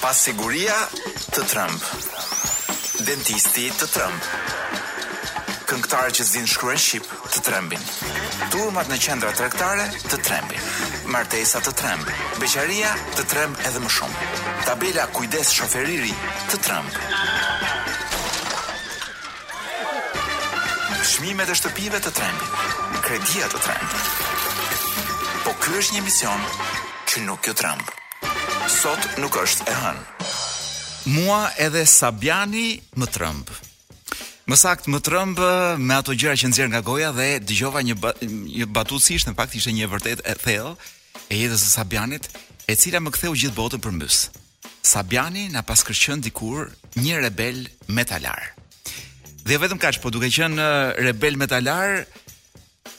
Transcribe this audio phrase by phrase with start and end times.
[0.00, 0.72] Pas siguria
[1.34, 1.82] të Trump.
[3.04, 4.28] Dentisti të Trump.
[5.68, 7.04] Këngëtarë që zin shkruen shqip
[7.34, 7.84] të trembin.
[8.54, 10.64] Turumat në qendra tregtare të trembin.
[11.12, 12.08] Martesa të tremb.
[12.40, 14.30] Beqaria të tremb edhe më shumë.
[14.64, 16.14] Tabela kujdes shoferiri
[16.48, 17.00] të tremb.
[21.14, 22.60] Shmime dhe shtëpive të trembin.
[23.04, 25.10] Kredia të tremb.
[25.44, 26.48] Po kërë është një mision
[27.12, 27.98] që nuk jo trembë
[28.82, 30.00] sot nuk është e hënë.
[31.20, 33.50] Mua edhe Sabjani më trëmb.
[34.50, 35.42] Më saktë më trëmb
[35.86, 39.74] me ato gjëra që nxjerr nga goja dhe dëgjova një një batutësisht, në fakt ishte
[39.76, 40.74] një vërtet e thellë
[41.30, 42.26] e jetës së Sabjanit,
[42.70, 44.18] e cila më ktheu gjithë botën përmbys.
[44.26, 44.30] mbys.
[44.92, 46.64] Sabjani na pas kërcën dikur
[47.04, 47.56] një rebel
[47.96, 48.42] metalar.
[49.46, 50.68] Dhe jo vetëm kaq, po duke qenë
[51.06, 52.02] rebel metalar,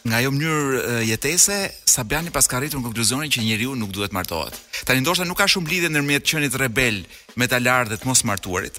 [0.07, 1.57] nga ajo mënyrë jetese
[1.95, 4.55] Sabiani pas ka arritur në konkluzionin që njeriu nuk duhet martohet.
[4.87, 6.97] Tani ndoshta nuk ka shumë lidhje ndërmjet qenit rebel
[7.37, 8.75] me ta lar dhe të mos martuarit.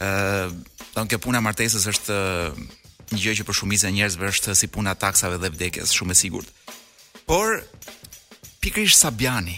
[0.00, 0.54] ë uh,
[0.94, 2.14] Donkë puna e martesës është
[3.14, 6.16] një gjë që për shumicën e njerëzve është si puna taksave dhe vdekjes, shumë e
[6.20, 6.48] sigurt.
[7.28, 7.50] Por
[8.60, 9.56] pikërisht Sabiani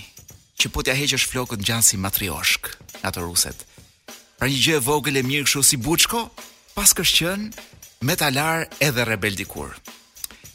[0.62, 2.70] që po t'ia heqësh flokët ngjan si matriosk
[3.03, 3.59] ato ruset.
[4.38, 6.28] Pra një gjë e vogël e mirë kështu si Buçko,
[6.78, 7.41] pas kështjën
[8.06, 8.14] me
[8.81, 9.75] edhe rebel dikur.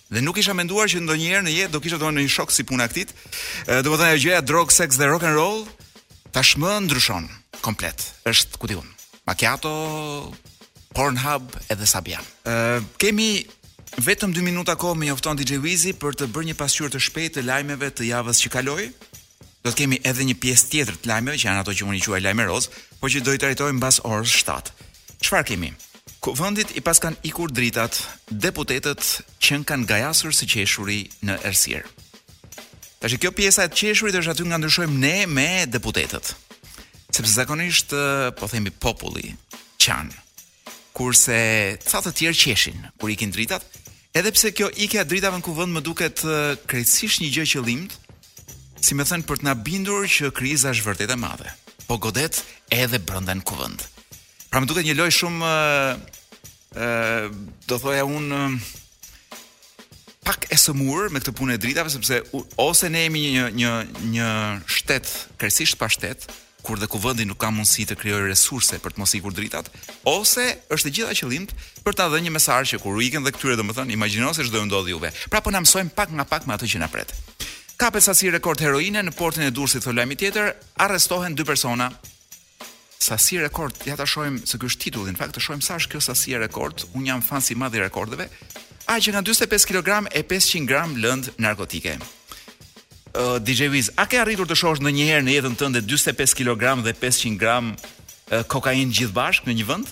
[0.10, 2.88] Dhe nuk isha menduar që ndonjëherë në jetë do kisha domosdoshmë një shok si puna
[2.88, 3.12] e këtij.
[3.86, 5.60] Domethënë ajo gjëja drug sex dhe rock and roll
[6.34, 7.28] tashmë ndryshon
[7.62, 8.08] komplet.
[8.30, 8.88] Është ku diun.
[9.30, 9.74] Macchiato,
[10.98, 12.26] Pornhub edhe Sabian.
[12.50, 13.44] Ë kemi
[14.02, 17.36] vetëm 2 minuta kohë me njofton DJ Wizi për të bërë një pasqyrë të shpejtë
[17.38, 18.88] të lajmeve të javës që kaloi.
[19.62, 22.02] Do të kemi edhe një pjesë tjetër të lajmeve që janë ato që unë i
[22.08, 22.50] quaj lajme
[23.00, 24.74] por që do i trajtojmë mbas orës 7.
[25.22, 25.70] Çfarë kemi?
[26.20, 27.96] Kuvendit i paskan ikur dritat,
[28.28, 29.04] deputetët
[29.40, 31.86] që kanë gajasur së qeshuri në Ersir.
[33.00, 36.34] Tashi kjo pjesa e qeshurit është aty nga ndryshojmë ne me deputetët.
[37.10, 39.32] Sepse zakonisht eh, po themi populli
[39.80, 40.12] qan.
[40.92, 43.64] Kurse ca të tjerë qeshin kur ikin dritat,
[44.12, 47.96] edhe pse kjo ikja dritave në kuvend më duket eh, krejtësisht një gjë që limt,
[48.84, 51.56] si më thën për të na bindur që kriza është vërtet e madhe.
[51.88, 52.42] Po godet
[52.76, 53.88] edhe brenda në kuvend.
[54.50, 56.18] Pra më duket një lojë shumë eh,
[57.66, 58.42] do thoja unë
[60.26, 62.22] pak e sëmurë me këtë punë e dritave sepse
[62.62, 63.72] ose ne jemi një një
[64.14, 64.30] një
[64.70, 65.10] shtet
[65.42, 66.30] kërësisht pa shtet
[66.62, 69.72] kur dhe kuvendi nuk ka mundësi të krijojë resurse për të mos ikur dritat
[70.06, 71.48] ose është e gjitha qëllim
[71.88, 74.62] për ta dhënë një mesazh që kur u ikën dhe këtyre domethënë imagjino se çdo
[74.62, 77.16] i ndodhi juve pra po na mësojmë pak nga pak me atë që na pret
[77.80, 80.50] Kapet sasi rekord heroine në portin e Durrësit Tholami tjetër
[80.84, 81.86] arrestohen dy persona
[83.00, 85.92] sasi rekord, ja ta shohim se ky është titulli, në fakt të shohim sa është
[85.94, 86.84] kjo sasi rekord.
[86.94, 88.28] Un jam fan si madh i rekordeve.
[88.90, 91.98] A që nga 45 kg e 500 g lënd narkotike.
[93.18, 96.94] uh, DJ Wiz, a ke arritur të shohësh ndonjëherë në jetën tënde 45 kg dhe
[96.94, 99.88] 500 g kokainë gjithë bashkë në një vend?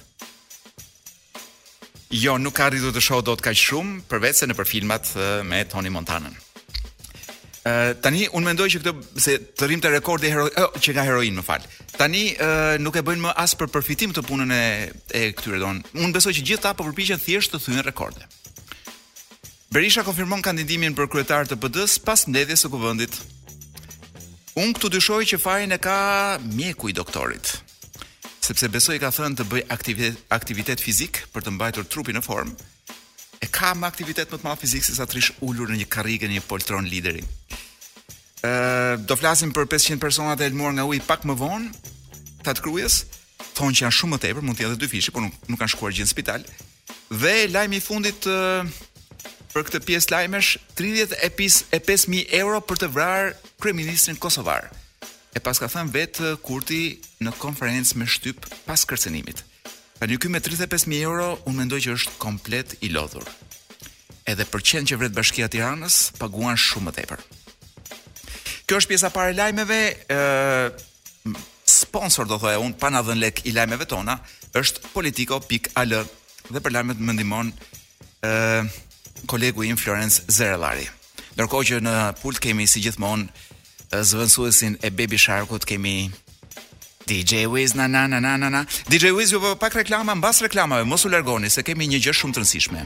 [2.12, 5.10] Jo, nuk ka arritur të shoh dot kaq shumë përveç se në për filmat
[5.44, 6.30] me Tony Montana
[8.04, 11.44] tani un mendoj që këtë se të rrimte rekordi hero oh, që nga heroin më
[11.46, 11.64] fal.
[11.98, 14.62] Tani uh, nuk e bëjnë më as për përfitim të punën e
[15.18, 15.82] e këtyre don.
[16.02, 18.28] Un besoj që gjithta po përpiqen thjesht të thyen rekorde.
[19.74, 23.18] Berisha konfirmon kandidimin për kryetar të PD-s pas mbledhjes së kuvendit.
[24.58, 25.98] Un këtu dyshoj që fajin e ka
[26.52, 27.58] mjeku i doktorit
[28.48, 32.54] sepse besoj ka thënë të bëj aktivitet, aktivitet fizik për të mbajtur trupin në formë
[33.54, 36.46] ka më aktivitet më të madh fizik sesa trish ulur në një karrige në një
[36.50, 37.24] poltron lideri.
[38.42, 38.54] Ë
[39.06, 41.94] do flasim për 500 personat e elmuar nga uji pak më vonë
[42.46, 43.04] tat krujës,
[43.58, 45.74] thonë që janë shumë më tepër, mund të ja dhë dy fishi, por nuk kanë
[45.76, 46.46] shkuar gjithë në spital.
[47.22, 48.28] Dhe lajmi i fundit
[49.54, 54.70] për këtë pjesë lajmesh, 30 e 5000 euro për të vrarë kreministin Kosovar.
[55.36, 59.44] E pas ka thënë vet Kurti në konferencë me shtyp pas kërcënimit.
[59.98, 63.24] A pra një ky me 35.000 euro, unë mendoj që është komplet i lodhur.
[64.30, 67.24] Edhe për qenë që vretë bashkia tiranës, paguan shumë më tepër.
[68.70, 69.80] Kjo është pjesa pare lajmeve,
[70.14, 74.20] e, sponsor do thoa un unë, pa na dhe lek i lajmeve tona,
[74.54, 78.68] është politiko.al dhe për lajmet më ndimon e,
[79.26, 80.86] kolegu i Florence Zerelari.
[81.42, 83.34] Nërko që në pult kemi si gjithmonë
[83.98, 85.98] zëvënsuesin e Baby Sharkut kemi
[87.08, 88.66] DJ Wiz na na na na na na.
[88.92, 92.14] DJ Wiz ju vë pak reklama mbas reklamave, mos u largoni se kemi një gjë
[92.20, 92.82] shumë të rëndësishme.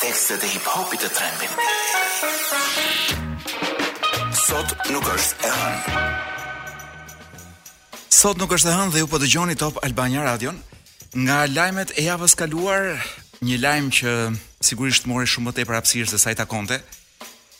[0.00, 1.54] Tekste e hip-hopit të trendit.
[4.46, 6.02] Sot nuk është e hënë.
[8.18, 10.54] Sot nuk është e hënë dhe ju po dëgjoni Top Albania Radio.
[11.14, 12.96] Nga lajmet e javës kaluar,
[13.42, 14.10] një lajm që
[14.66, 16.82] sigurisht mori shumë më tepër hapësirë se sa i takonte.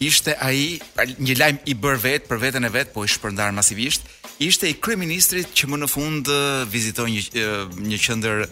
[0.03, 0.81] Ishte ai
[1.25, 4.03] një lajm i bër vet për veten e vet, po i shpërndar masivisht
[4.39, 6.29] ishte i kryeministrit që më në fund
[6.71, 7.51] vizitoi një
[7.89, 8.45] një qendër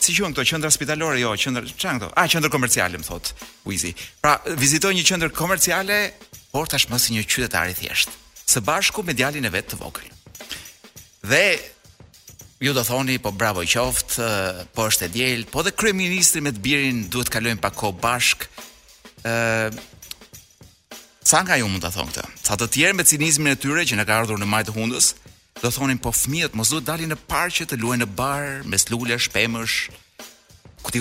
[0.00, 3.32] si quhen këto qendra spitalore jo qendra çan këto a qendër komerciale më thot
[3.68, 3.92] Wizi
[4.22, 6.00] pra vizitoi një qendër komerciale
[6.52, 8.16] por tashmë si një qytetar i thjeshtë
[8.50, 10.10] së bashku me djalin e vet të vogël
[11.30, 11.44] dhe
[12.60, 14.18] ju do thoni po bravo qoft
[14.74, 18.48] po është e djelë, po dhe kryeministri me të birin duhet kalojnë pa kohë bashk
[19.24, 19.70] ë
[21.30, 22.22] Sa nga ju mund ta thon këtë?
[22.42, 25.06] Sa të tjerë me cinizmin e tyre që na ka ardhur në majtë të hundës,
[25.62, 29.14] do thonin po fëmijët mos duhet dalin në parqe të luajnë në barë, me slule,
[29.22, 29.76] shpemësh,
[30.82, 30.98] ku ti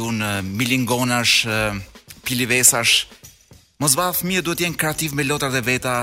[0.60, 1.34] milingonash,
[2.28, 2.94] pilivesash.
[3.82, 5.96] Mos va fëmijët duhet jenë kreativ me lotrat dhe veta,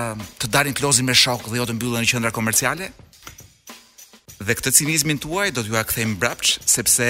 [0.43, 2.91] të dalin klozin me shok dhe jo të mbyllen në qendra komerciale.
[4.43, 6.35] Dhe këtë cinizmin tuaj do t'ju a kthejmë
[6.75, 7.07] sepse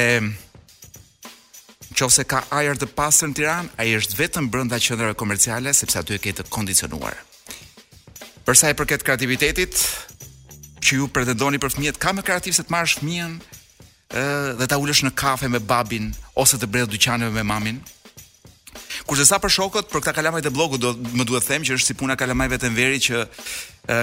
[1.97, 6.13] Nëse ka ajër të pastër në Tiranë, ai është vetëm brenda qendrave komerciale sepse aty
[6.13, 7.15] e ke të kondicionuar.
[8.45, 9.73] Për sa i përket kreativitetit,
[10.85, 14.23] që ju pretendoni për fëmijët, ka më kreativ se të marrësh fëmijën ë
[14.59, 17.81] dhe ta ulësh në kafe me babin ose të bresh dyqaneve me mamin.
[19.09, 21.79] Kurse sa për shokët, për këta kalamaj të blogut do më duhet të them që
[21.79, 23.25] është si puna kalamajve të nverit që
[23.89, 23.97] ë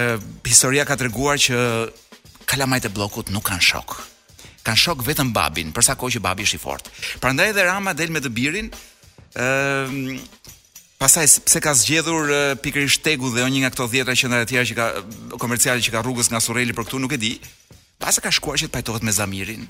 [0.51, 1.63] historia ka treguar që
[2.51, 4.01] kalamajt e bllokut nuk kanë shok
[4.65, 6.97] kanë shok vetëm babin, përsa kohë që babi është i fortë.
[7.23, 8.73] Prandaj edhe Rama del me të birin,
[9.35, 10.01] ëm
[11.01, 12.31] pasaj pse ka zgjedhur
[12.65, 14.87] pikërisht Tegu dhe një nga këto 10 qendra të tjera që ka
[15.43, 17.33] komerciale që ka rrugës nga Surreli për këtu nuk e di.
[18.01, 19.67] Pasi ka shkuar që të pajtohet me Zamirin,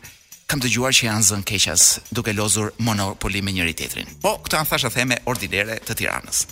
[0.51, 4.15] kam dëgjuar që janë zënë keqas duke lozur monopoli me njëri tjetrin.
[4.23, 6.45] Po, këtë anë thashë theme ordinere të tiranës.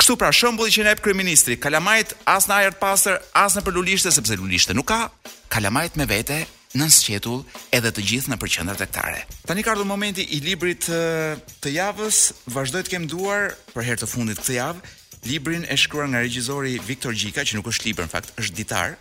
[0.00, 3.78] Kështu pra, shembulli që në epë kryministri, kalamajt as në ajert pasër, as në për
[3.78, 5.00] lulishte, sepse lulishte nuk ka,
[5.52, 6.42] kalamajt me vete
[6.76, 7.42] në shqetull
[7.74, 9.22] edhe të gjithë në përqendrat tektare.
[9.48, 12.20] Tani ka ardhur momenti i librit të javës.
[12.52, 14.96] Vazhdoj të kem duar për herë të fundit këtë javë
[15.26, 18.92] librin e shkruar nga regjizori Viktor Gjika, që nuk është libër në fakt, është ditar,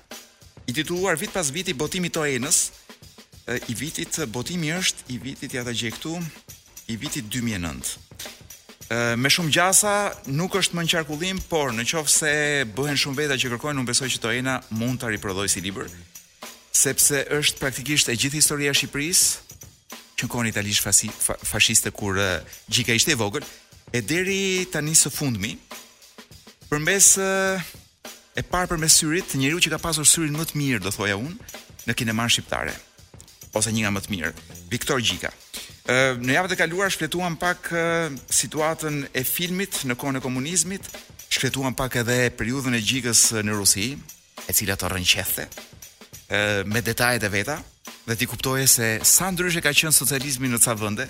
[0.66, 2.62] i tituluar vit pas viti botimi to enës,
[3.70, 6.16] i vitit botimi është i vitit ja ta gjej këtu,
[6.90, 8.02] i vitit 2009
[9.18, 9.92] me shumë gjasa
[10.38, 12.34] nuk është më në qarkullim, por në qoftë se
[12.78, 15.90] bëhen shumë veta që kërkojnë, unë besoj që Toena mund ta riprodhojë si libër
[16.76, 21.06] sepse është praktikisht e gjithë historia e Shqipërisë që kanë italisht
[21.48, 22.18] fashiste kur
[22.72, 23.46] gjika ishte e vogël
[23.96, 25.54] e deri tani së fundmi
[26.70, 31.18] përmes e parë përmes syrit njeriu që ka pasur syrin më të mirë do thoja
[31.20, 32.76] unë në kineman shqiptare
[33.56, 34.34] ose një nga më të mirë
[34.76, 35.32] Viktor Gjika
[36.26, 37.70] në javët e kaluara shfletuam pak
[38.42, 40.92] situatën e filmit në kohën e komunizmit
[41.32, 43.94] shfletuam pak edhe periudhën e Gjikës në Rusi
[44.50, 45.48] e cila të rrënqethe
[46.66, 47.64] me detajet e veta
[48.06, 51.06] dhe ti kuptoje se sa ndryshe ka qenë socializmi në ca vende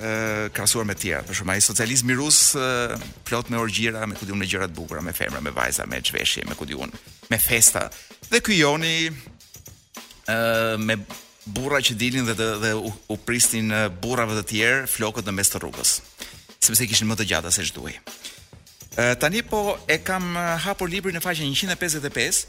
[0.00, 2.54] ë krahasuar me tjera, Për shembull, ai socializmi rus
[3.28, 6.42] plot me orgjira, me kujtim në gjëra të bukura, me femra, me vajza, me çveshje,
[6.50, 6.90] me kujtim,
[7.30, 7.84] me festa.
[8.32, 9.10] Dhe ky joni
[10.28, 10.96] ë me
[11.46, 13.70] burra që dilin dhe të, dhe u, u prisnin
[14.02, 15.94] burrave të tjerë, flokët në mes të rrugës.
[16.62, 17.98] Sepse kishin më të gjata se ç'duhej.
[19.22, 20.34] Tani po e kam
[20.66, 22.46] hapur librin në faqen 155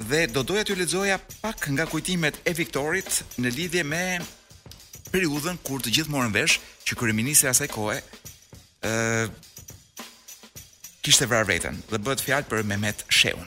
[0.00, 4.02] dhe do doja t'ju lexoja pak nga kujtimet e Viktorit në lidhje me
[5.12, 7.96] periudhën kur të gjithë morën vesh që kryeministri e asaj kohe
[8.84, 9.30] ë
[11.02, 13.46] kishte vrarë veten dhe bëhet fjalë për Mehmet Sheun.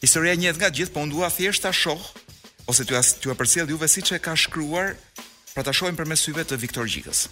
[0.00, 2.02] Historia e njëhet nga gjithë, por unë dua thjesht ta shoh
[2.66, 4.96] ose t'ju t'ju përcjell juve siç e ka shkruar
[5.54, 7.26] pra ta shohim përmes syve të Viktor Gjikës.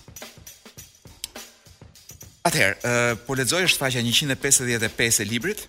[2.47, 5.67] Atëherë, po lexoj është faqja 155 e librit,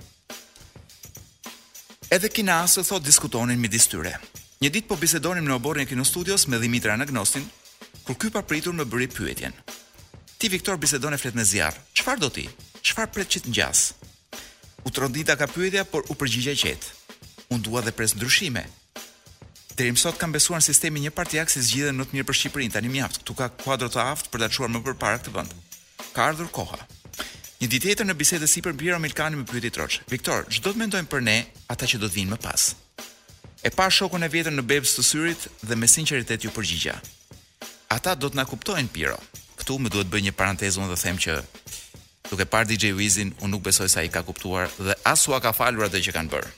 [2.08, 4.14] Edhe Kinasë thot diskutonin midis tyre.
[4.64, 7.44] Një ditë po bisedonim në oborrin e Kino Studios me Dimitra Anagnostin,
[8.08, 9.52] kur ky pa pritur më bëri pyetjen.
[10.40, 11.76] Ti Viktor bisedon e flet me zjarr.
[11.92, 12.46] Çfarë do ti?
[12.80, 13.82] Çfarë pret që të ngjas?
[14.88, 16.88] U trondita ka pyetja, por u përgjigja qet.
[17.52, 18.64] Unë dua dhe pres ndryshime.
[19.76, 22.38] Deri më sot kam besuar në sistemin një partiak si zgjidhen më të mirë për
[22.40, 22.78] Shqipërinë.
[22.78, 25.52] Tani mjaft, këtu ka kuadro të aftë për ta çuar më përpara këtë vend.
[26.16, 26.80] Ka ardhur koha.
[27.58, 29.96] Një ditë tjetër në bisedë sipër Piro Milkani më pyeti Troç.
[30.12, 31.34] Viktor, ç'do të mendojmë për ne,
[31.74, 32.66] ata që do të vinë më pas?
[33.66, 36.94] E pa shokun e vjetër në bebës të syrit dhe me sinceritet ju përgjigja.
[37.96, 39.18] Ata do të na kuptojnë Piro.
[39.58, 41.38] Ktu më duhet bëj një parantezë unë të them që
[42.30, 45.50] duke parë DJ Wizin, unë nuk besoj se ai ka kuptuar dhe as u ka
[45.58, 46.54] falur atë që kanë bërë.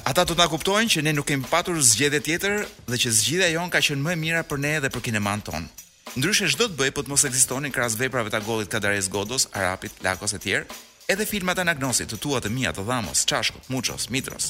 [0.00, 3.52] Ata do të na kuptojnë që ne nuk kemi patur zgjedhje tjetër dhe që zgjidhja
[3.54, 5.70] jon ka qenë më e mirë për ne dhe për kineman ton.
[6.18, 9.92] Ndryshe çdo të bëj, po të mos ekzistonin krahas veprave të Agollit Kadares Godos, Arapit,
[10.02, 10.64] Lakos etj.
[11.10, 14.48] Edhe filmat anagnosit të tua të mia të dhamos, Çashkut, Muchos, Mitros,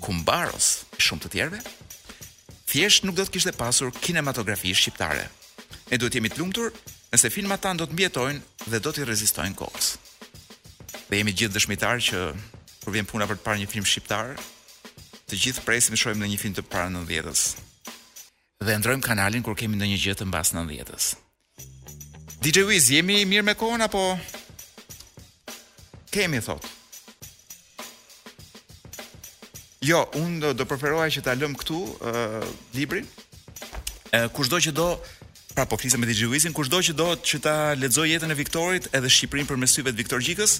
[0.00, 1.60] Kumbaros, shumë të tjerëve,
[2.72, 5.26] thjesht nuk do të kishte pasur kinematografi shqiptare.
[5.92, 6.72] Ne duhet jemi të lumtur
[7.12, 9.90] nëse filmat tan do të mbijetojnë dhe do të rezistojnë kohës.
[11.10, 12.22] Ne jemi gjithë dëshmitar që
[12.86, 14.32] kur vjen puna për të parë një film shqiptar,
[15.28, 17.58] të gjithë presim të shohim në një film të parë 90-s,
[18.66, 21.10] dhe ndrojmë kanalin kur kemi ndonjë gjë të mbas 90-s.
[22.42, 24.02] DJ Wiz, jemi mirë me kohën apo
[26.12, 26.64] kemi thot?
[29.82, 32.38] Jo, unë do, do preferoja që ta lëm këtu uh,
[32.78, 33.06] librin.
[34.12, 34.92] Uh, kushdo që do
[35.52, 38.86] Pra po flisëm me DJ Wizin, kushdo që do që ta lexoj jetën e Viktorit
[38.96, 40.54] edhe Shqipërinë përmes syve të Viktor Gjikës,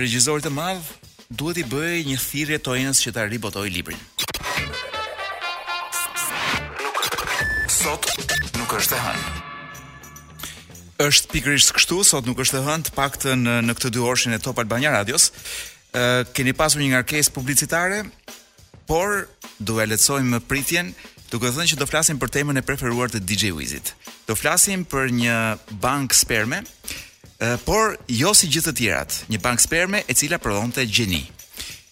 [0.00, 0.88] regjisorit të madh,
[1.36, 4.00] duhet i bëjë një thirrje tojnës që ta ribotoj librin.
[8.76, 9.24] është e hënë
[11.06, 14.32] është pikërisht kështu, sot nuk është e hënë, të paktën në, në këtë dy orëshin
[14.32, 15.26] e Top Albania Radios.
[15.92, 16.02] Ë
[16.36, 17.98] keni pasur një ngarkesë publicitare,
[18.88, 19.26] por
[19.60, 20.94] do e lehtësojmë pritjen,
[21.28, 23.92] duke thënë që do flasim për temën e preferuar të DJ Wizit.
[24.28, 25.36] Do flasim për një
[25.84, 30.84] bank sperme, e, por jo si gjithë të tjerat, një bank sperme e cila prodhonte
[30.88, 31.26] gjeni.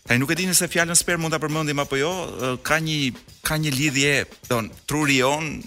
[0.08, 2.10] Ai nuk e di nëse fjalën sperm mund ta përmendim apo jo,
[2.64, 3.00] ka një
[3.44, 4.14] ka një lidhje,
[4.48, 5.58] don, truri jon,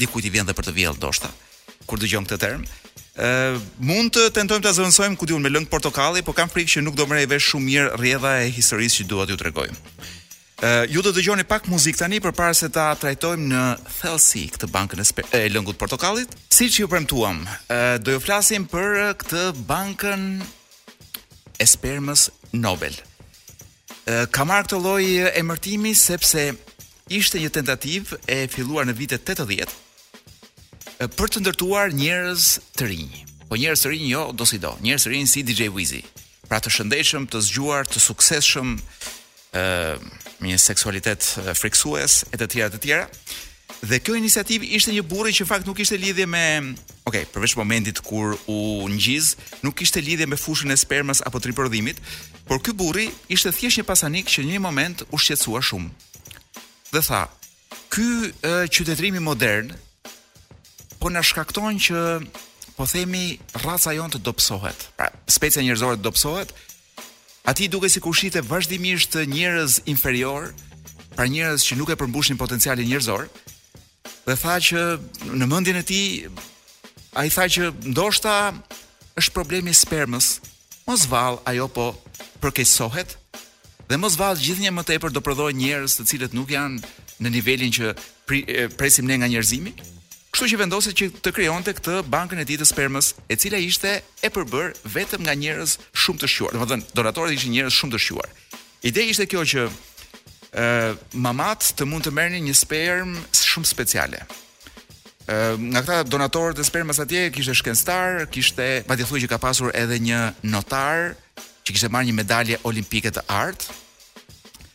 [0.00, 1.30] dikujt i vjen për të vjedhur ndoshta
[1.84, 2.62] kur dëgjojmë këtë term.
[3.20, 6.82] Ë mund të tentojmë ta zëvendësojmë ku diun me lëng portokalli, por kam frikë që
[6.86, 9.66] nuk do mërej vesh shumë mirë rrjedha e historisë që dua t'ju tregoj.
[10.64, 13.62] Ë ju do të dëgjoni pak muzikë tani përpara se ta trajtojmë në
[13.98, 16.32] thellësi këtë bankën e, e lëngut portokallit.
[16.48, 20.24] Siç ju premtuam, ë do ju flasim për këtë bankën
[21.60, 22.94] e spermës Nobel.
[24.08, 26.48] Ë ka marrë këtë lloj emërtimi sepse
[27.12, 29.82] ishte një tentativë e filluar në vitet 80
[31.00, 32.46] për të ndërtuar njerëz
[32.78, 33.14] të rinj.
[33.48, 34.74] Po njerëz të rinj jo, do si do.
[34.82, 36.02] Njerëz të rinj si DJ Wizy.
[36.48, 38.74] Pra të shëndetshëm, të zgjuar, të suksesshëm,
[39.56, 39.64] ë
[40.42, 41.24] me një seksualitet
[41.58, 43.04] friksues e të tjera të tjera.
[43.86, 46.44] Dhe kjo iniciativë ishte një burri që fakt nuk ishte lidhje me,
[47.08, 48.58] ok, përveç momentit kur u
[48.90, 49.34] ngjiz,
[49.64, 52.00] nuk kishte lidhje me fushën e spermës apo triprodhimit,
[52.48, 55.88] por ky burri ishte thjesht një pasanik që në një moment u shqetësua shumë.
[56.94, 57.24] Dhe tha,
[57.92, 58.08] "Ky
[58.72, 59.72] qytetërim modern,
[61.04, 61.96] po na shkakton që
[62.80, 64.86] po themi raca jonë të dobësohet.
[64.96, 66.54] Pra, specia njerëzore të dobësohet.
[67.52, 70.48] Ati duke si kushite vazhdimisht njerëz inferior,
[71.12, 73.26] pra njerëz që nuk e përmbushin potencialin njerëzor,
[74.24, 74.84] dhe tha që
[75.36, 76.00] në mëndin e ti,
[77.20, 78.34] a i tha që ndoshta
[79.20, 80.38] është problemi spermës,
[80.88, 81.88] mos val ajo po
[82.40, 83.18] përkesohet,
[83.90, 86.80] dhe mos val gjithë një më tepër do përdoj njerëz të cilët nuk janë
[87.20, 87.92] në nivelin që
[88.80, 89.76] presim ne nga njerëzimi,
[90.34, 93.92] Kështu që vendose që të krijonte këtë bankën e ditës spermës, e cila ishte
[94.26, 96.56] e përbër vetëm nga njerëz shumë të shquar.
[96.58, 98.32] Domethënë, donatorët ishin njerëz shumë të shquar.
[98.90, 100.98] Ideja ishte kjo që ë uh,
[101.28, 103.14] mamat të mund të merrnin një sperm
[103.44, 104.24] shumë speciale.
[105.30, 109.42] ë uh, nga këta donatorët e spermës atje kishte shkencëtar, kishte madje thonë që ka
[109.46, 110.18] pasur edhe një
[110.50, 111.12] notar
[111.62, 113.70] që kishte marrë një medalje olimpike të art,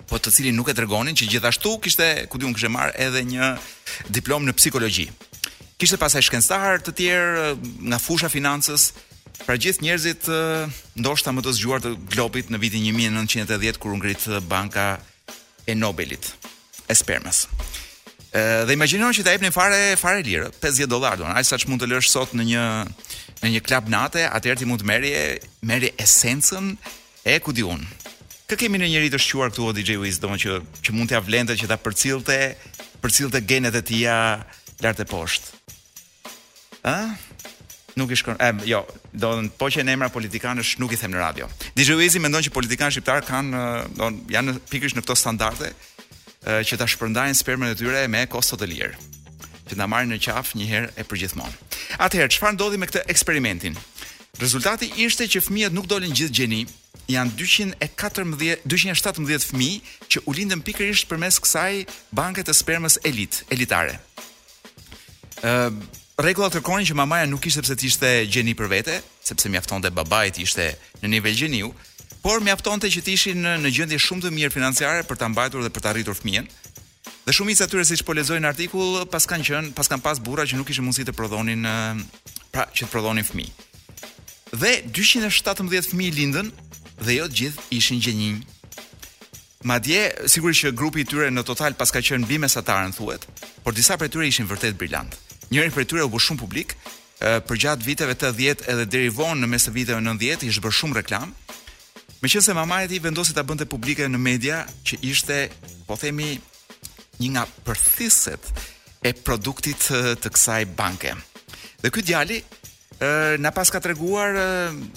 [0.09, 3.51] po të cilin nuk e tregonin që gjithashtu kishte, ku diun, kishte marrë edhe një
[4.15, 5.11] diplomë në psikologji
[5.79, 7.43] kishte pasaj shkencëtar të tjerë
[7.87, 8.89] nga fusha financës,
[9.45, 10.25] pra gjithë njerëzit
[10.99, 14.89] ndoshta më të zgjuar të globit në vitin 1910 kur u ngrit banka
[15.69, 16.33] e Nobelit
[16.91, 17.45] e spermës.
[18.35, 21.71] Dhe imagjinojnë që ta epnin fare, fare lirë, 50 dolar, do në ajë sa që
[21.71, 22.65] mund të lësh sot në një,
[23.43, 25.11] në një klap nate, atëherë ti mund të meri,
[25.65, 26.73] meri esencën
[27.25, 27.63] e ku di
[28.49, 31.19] Kë kemi në njëri të shquar këtu o DJ Wiz, do që, që mund të
[31.21, 32.39] avlente që ta përcilte,
[32.97, 34.15] përcilte genet e tia
[34.81, 35.58] lartë e poshtë
[36.85, 36.95] ë?
[37.97, 38.37] Nuk i shkon.
[38.39, 38.81] Ë, jo,
[39.11, 41.47] do të po që në emra politikanësh nuk i them në radio.
[41.75, 43.63] DJ Wizi mendon që politikanët shqiptar kanë,
[43.97, 45.71] do janë pikërisht në këto standarde
[46.43, 49.07] që ta shpërndajnë spermën e tyre me kosto të lirë
[49.69, 51.57] që ta marrin në qaf një herë e përgjithmonë.
[52.01, 53.75] Atëherë, çfarë ndodhi me këtë eksperimentin?
[54.41, 56.63] Rezultati ishte që fëmijët nuk dolën gjithë gjeni,
[57.13, 61.83] janë 214 217 fëmijë që u lindën pikërisht përmes kësaj
[62.17, 63.99] banke të spermës elit, elitare.
[65.45, 65.77] Ëm
[66.19, 70.43] Rregullat kërkonin që mamaja nuk ishte sepse ishte gjeni për vete, sepse mjaftonte babait i
[70.43, 70.65] ishte
[70.99, 71.69] në nivel gjeniu,
[72.25, 75.63] por mjaftonte që të ishin në, në gjendje shumë të mirë financiare për ta mbajtur
[75.63, 76.49] dhe për të arritur fëmijën.
[77.23, 80.59] Dhe shumica atyre siç po lexojnë artikull, pas kanë qen, pas kanë pas burra që
[80.59, 81.63] nuk kishin mundësi të prodhonin,
[82.51, 83.55] pra që të prodhonin fëmijë.
[84.59, 86.51] Dhe 217 fëmijë lindën
[87.05, 88.43] dhe jo të gjithë ishin gjeninj.
[89.71, 90.03] Madje
[90.35, 93.23] sigurisht që grupi i tyre në total paska qen mbi mesatarën thuhet,
[93.63, 95.23] por disa prej tyre ishin vërtet brillantë.
[95.49, 96.75] Një rrit tyre u bë shumë publik,
[97.49, 100.61] për gjatë viteve të dhjetë edhe deri vonë në mes të viteve në dhjetë, ishtë
[100.65, 101.31] bërë shumë reklam,
[102.21, 105.39] me qënë se mamaj e ti vendosi të bënde publike në media, që ishte,
[105.89, 106.35] po themi,
[107.23, 108.45] një nga përthiset
[109.09, 109.89] e produktit
[110.21, 111.15] të kësaj banke.
[111.81, 112.39] Dhe këtë djali,
[113.41, 114.37] në pas ka të reguar,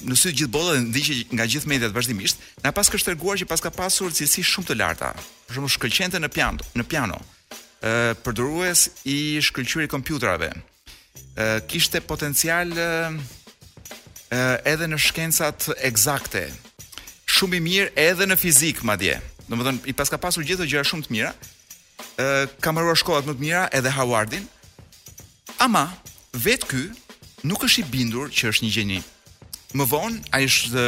[0.05, 3.41] në sytë gjithë bodhe, në diqë nga gjithë mediat vazhdimisht, në pas ka të reguar
[3.41, 5.15] që pas ka pasur cilësi shumë të larta,
[5.55, 7.25] shumë shkëllqente në piano, në piano
[8.23, 10.53] përdorues i shkëlqyrë kompjuterave.
[11.43, 13.17] ë kishte potencial ë
[14.69, 16.43] edhe në shkencat eksakte.
[17.29, 19.17] Shumë i mirë edhe në fizik madje.
[19.49, 21.35] Domethënë i paska pasur gjithë gjëra shumë të mira.
[22.19, 24.47] ë ka mbaruar shkollat më të mira edhe Howardin.
[25.59, 25.87] Ama
[26.33, 26.85] vetë ky
[27.43, 29.01] nuk është i bindur që është një gjeni.
[29.75, 30.85] Më vonë ai është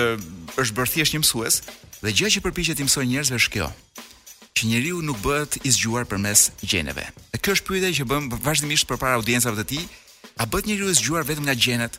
[0.61, 1.55] është thjesht një mësues
[2.05, 3.71] dhe gjëja që përpiqet të mësoj njerëzve është kjo
[4.54, 7.02] që njeriu nuk bëhet i zgjuar përmes gjeneve.
[7.34, 9.84] E kjo është pyetja që bëm vazhdimisht përpara audiencave të tij,
[10.38, 11.96] a bëhet njeriu i zgjuar vetëm nga gjenet?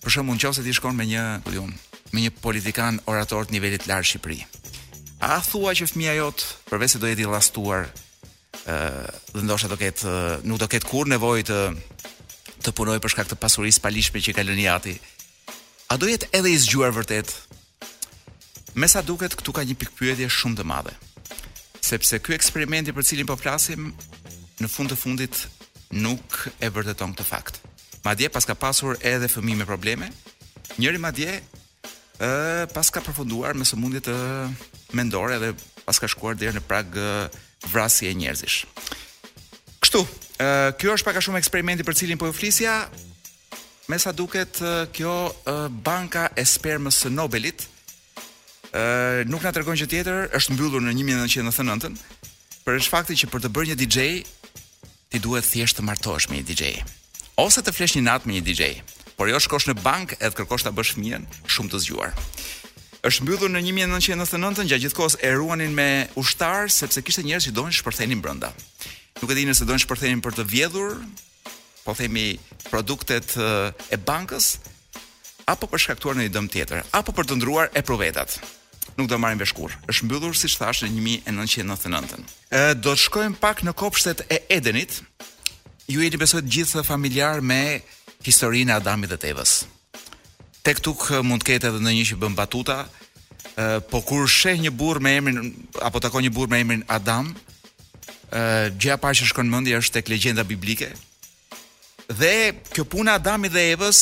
[0.00, 1.76] Për shembull, nëse ti shkon me një, thonë,
[2.14, 4.40] me një politikan orator të nivelit lart Shqipëri.
[5.20, 7.90] A thua që fëmia jot, përveç se do jetë i rrastuar,
[8.64, 8.76] ë,
[9.36, 10.14] dhe ndoshta do ketë
[10.48, 11.60] nuk do ketë kurrë nevojë të
[12.64, 14.96] të punojë për shkak të pasurisë palishme që ka lënë jati?
[15.92, 17.36] A do jetë edhe i zgjuar vërtet?
[18.80, 20.96] Me sa duket, këtu ka një pikpyetje shumë të madhe
[21.84, 23.90] sepse ky eksperiment i për cilin po flasim
[24.60, 25.40] në fund të fundit
[25.90, 27.60] nuk e vërteton këtë fakt.
[28.04, 30.08] Madje pas ka pasur edhe fëmijë me probleme,
[30.78, 31.40] njëri madje
[32.20, 34.16] ë pas ka përfunduar me sëmundje të
[34.96, 35.52] mendore dhe
[35.86, 36.96] pas ka shkuar deri në prag
[37.72, 38.62] vrasje e njerëzish.
[39.82, 40.04] Kështu,
[40.40, 40.48] ë
[40.80, 42.82] kjo është pak a shumë eksperimenti për cilin po ju flisja.
[43.90, 44.60] Me sa duket
[44.94, 45.14] kjo
[45.84, 47.64] banka e spermës së Nobelit,
[49.26, 51.96] nuk na tregon që tjetër është mbyllur në 1999-ën
[52.66, 54.04] për është fakti që për të bërë një DJ
[55.10, 56.68] ti duhet thjesht të martohesh me një DJ
[57.40, 58.62] ose të flesh një natë me një DJ,
[59.16, 62.10] por jo shkosh në bank edhe kërkosh ta bësh fëmijën shumë të zgjuar.
[63.08, 65.86] Është mbyllur në 1999-ën gjatë gjithkohës e ruanin me
[66.20, 68.50] ushtar sepse kishte njerëz që donin shpërthenin brenda.
[69.22, 70.98] Nuk e dinë se donin shpërthenin për të vjedhur,
[71.86, 72.26] po themi
[72.68, 73.32] produktet
[73.88, 74.58] e bankës
[75.48, 78.36] apo për shkaktuar në një dëm tjetër, apo për të ndruar e provetat
[79.00, 79.72] nuk do marrin vesh kur.
[79.90, 82.24] Është mbyllur siç thash në 1999-ën.
[82.52, 85.00] Ë do të shkojmë pak në kopshtet e Edenit.
[85.90, 87.60] Ju jeni besohet gjithë familjar me
[88.26, 89.56] historinë e Adamit dhe Evës.
[90.66, 92.80] Tek tuk mund të ketë edhe ndonjë që bën batuta,
[93.56, 95.40] ë po kur sheh një burr me emrin
[95.88, 97.32] apo takon një burr me emrin Adam,
[98.32, 98.42] ë
[98.78, 100.92] gjëja parë që shkon mendja është tek legjenda biblike,
[102.20, 103.98] Dhe kjo puna Adamit dhe Evës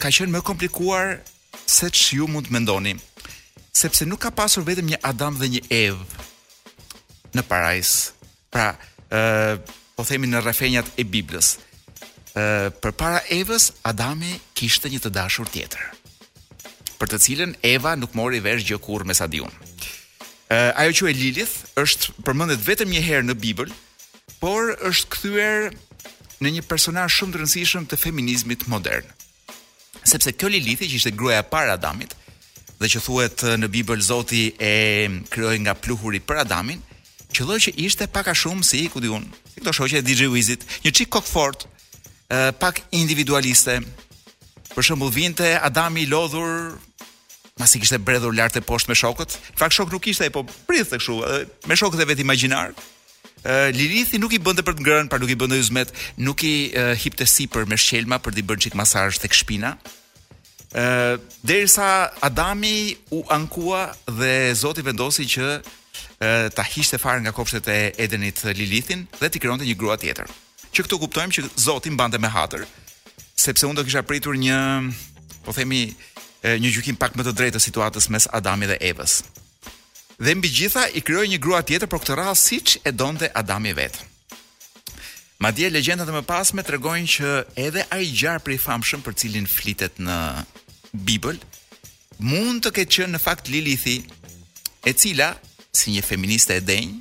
[0.00, 1.20] ka qenë më komplikuar
[1.70, 2.96] se që ju mund të mendoni
[3.78, 5.98] sepse nuk ka pasur vetëm një Adam dhe një Ev
[7.36, 7.94] në parajs.
[8.50, 8.72] Pra,
[9.12, 9.60] ë uh,
[9.98, 11.54] po themi në rrefenjat e Biblës.
[12.38, 15.86] ë uh, përpara Evës Adami kishte një të dashur tjetër
[16.98, 19.50] për të cilën Eva nuk mori vesh gjë kurrë me Sadiun.
[20.50, 23.70] ë uh, ajo quhet Lilith, është përmendet vetëm një herë në Bibël,
[24.42, 25.68] por është kthyer
[26.42, 29.06] në një personazh shumë të rëndësishëm të feminizmit modern.
[30.02, 32.16] Sepse kjo Lilith që ishte gruaja e parë Adamit,
[32.80, 34.72] dhe që thuhet në Bibël Zoti e
[35.32, 36.82] krijoi nga pluhuri për Adamin,
[37.34, 40.62] qëlloi që ishte pak a shumë si, ku diun, si këto shoqe e DJ Wizit,
[40.86, 41.66] një çik kokfort,
[42.62, 43.80] pak individualiste.
[44.74, 46.76] Për shembull, vinte Adami i lodhur
[47.58, 49.32] pasi kishte bredhur lart e poshtë me shokët.
[49.56, 51.16] Në fakt shok nuk ishte ai, po pritste kështu,
[51.66, 52.76] me shokët e vet imagjinar.
[53.74, 55.90] Lirithi nuk i bënte për të ngrënë, pra nuk i bënte yzmet,
[56.26, 59.72] nuk i uh, hipte sipër me shkelma për të bërë çik masazh tek shpina
[61.40, 65.60] derisa Adami u ankua dhe Zoti vendosi që
[66.54, 70.28] ta hiqte fare nga kopshtet e Edenit Lilithin dhe t'i krijonte një grua tjetër.
[70.72, 72.66] Që këtu kuptojmë që Zoti mbante me hatër,
[73.36, 74.58] sepse unë do kisha pritur një,
[75.46, 75.88] po themi,
[76.44, 79.22] një gjykim pak më të drejtë të situatës mes Adami dhe Evës.
[80.18, 83.72] Dhe mbi gjitha i krijoi një grua tjetër për këtë rast siç e donte Adami
[83.74, 84.04] vetë.
[85.38, 87.28] Madje legjendat e mëpasme tregojnë që
[87.62, 90.16] edhe ai gjarpri i famshëm për cilin flitet në
[90.94, 91.36] Bibël
[92.22, 93.98] mund të ketë qenë në fakt Lilithi,
[94.88, 95.28] e cila
[95.70, 96.96] si një feministe e denjë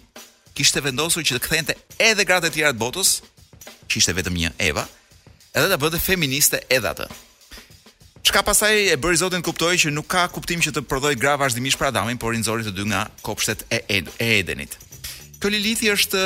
[0.57, 3.11] kishte vendosur që të kthente edhe gratë e tjera të botës,
[3.89, 4.83] që ishte vetëm një Eva,
[5.53, 7.05] edhe ta bënte feministe edhe atë.
[8.29, 11.77] Çka pasaj e bëri Zotin kuptoi që nuk ka kuptim që të prodhoi gra vazhdimisht
[11.81, 14.73] për Adamin, por i nxori të dy nga kopshtet e, ed e Edenit.
[15.41, 16.19] Kjo Lilithi është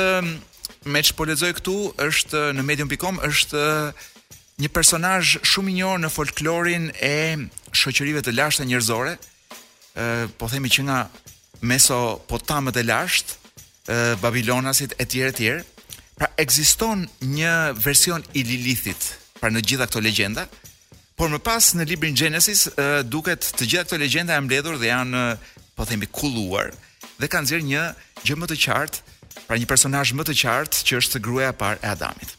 [0.90, 1.76] me që po lexoj këtu,
[2.10, 3.62] është në medium.com, është
[4.60, 7.12] një personazh shumë i njohur në folklorin e
[7.76, 9.14] shoqërive të lashta njerëzore,
[9.96, 10.06] ë
[10.38, 10.98] po themi që nga
[11.62, 13.36] Mesopotamët e lashtë,
[13.92, 15.52] ë Babilonasit etj etj.
[16.18, 19.06] Pra ekziston një version i Lilithit
[19.40, 20.44] për në gjitha këto legjenda,
[21.18, 22.66] por më pas në librin Genesis
[23.08, 25.24] duket të gjitha këto legjenda janë mbledhur dhe janë
[25.78, 26.72] po themi kulluar
[27.20, 27.86] dhe kanë nxjerr një
[28.26, 29.00] gjë më të qartë,
[29.48, 32.36] pra një personazh më të qartë që është gruaja e parë e Adamit.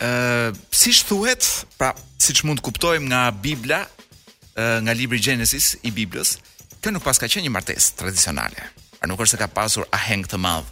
[0.00, 1.44] Ëh, uh, si thuhet,
[1.76, 6.38] pra, siç mund të kuptojmë nga Bibla, uh, nga libri Genesis i Biblës,
[6.80, 8.64] kjo nuk pas ka qenë një martesë tradicionale.
[8.96, 10.70] Pra nuk është se ka pasur aheng të madh.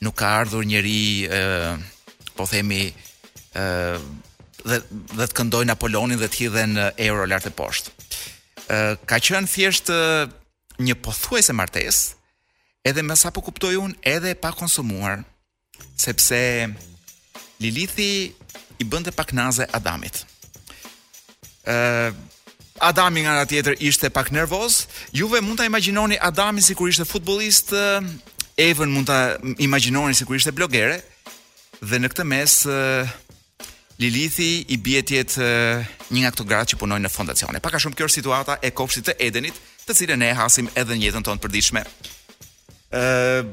[0.00, 2.86] Nuk ka ardhur njëri ëh, uh, po themi
[3.52, 3.68] ëh
[4.00, 4.08] uh,
[4.64, 4.78] dhe
[5.16, 6.74] dhe të këndoj Napoleonin dhe të hidhen
[7.10, 7.92] euro lart e poshtë.
[8.64, 10.24] Ëh, uh, ka qenë thjesht uh,
[10.80, 12.16] një pothuajse martesë,
[12.88, 15.20] edhe më sa po kuptoj unë, edhe pa konsumuar,
[16.00, 16.38] sepse
[17.60, 18.32] Lilithi
[18.80, 20.24] i bënte pak naze Adamit.
[21.68, 21.76] Ë
[22.80, 24.86] Adami nga nga tjetër ishte pak nervoz.
[25.12, 27.68] Juve mund ta imagjinoni Adamin sikur ishte futbollist,
[28.66, 30.98] Evën mund ta si sikur ishte blogere
[31.88, 32.52] dhe në këtë mes
[34.00, 35.20] Lilithi i bie ti
[36.12, 37.60] një nga këto gratë që punojnë në fondacione.
[37.64, 40.70] Pak a shumë kjo është situata e kopshtit të Edenit, të cilën ne e hasim
[40.74, 41.82] edhe në jetën tonë përditshme.
[42.96, 43.44] Ë,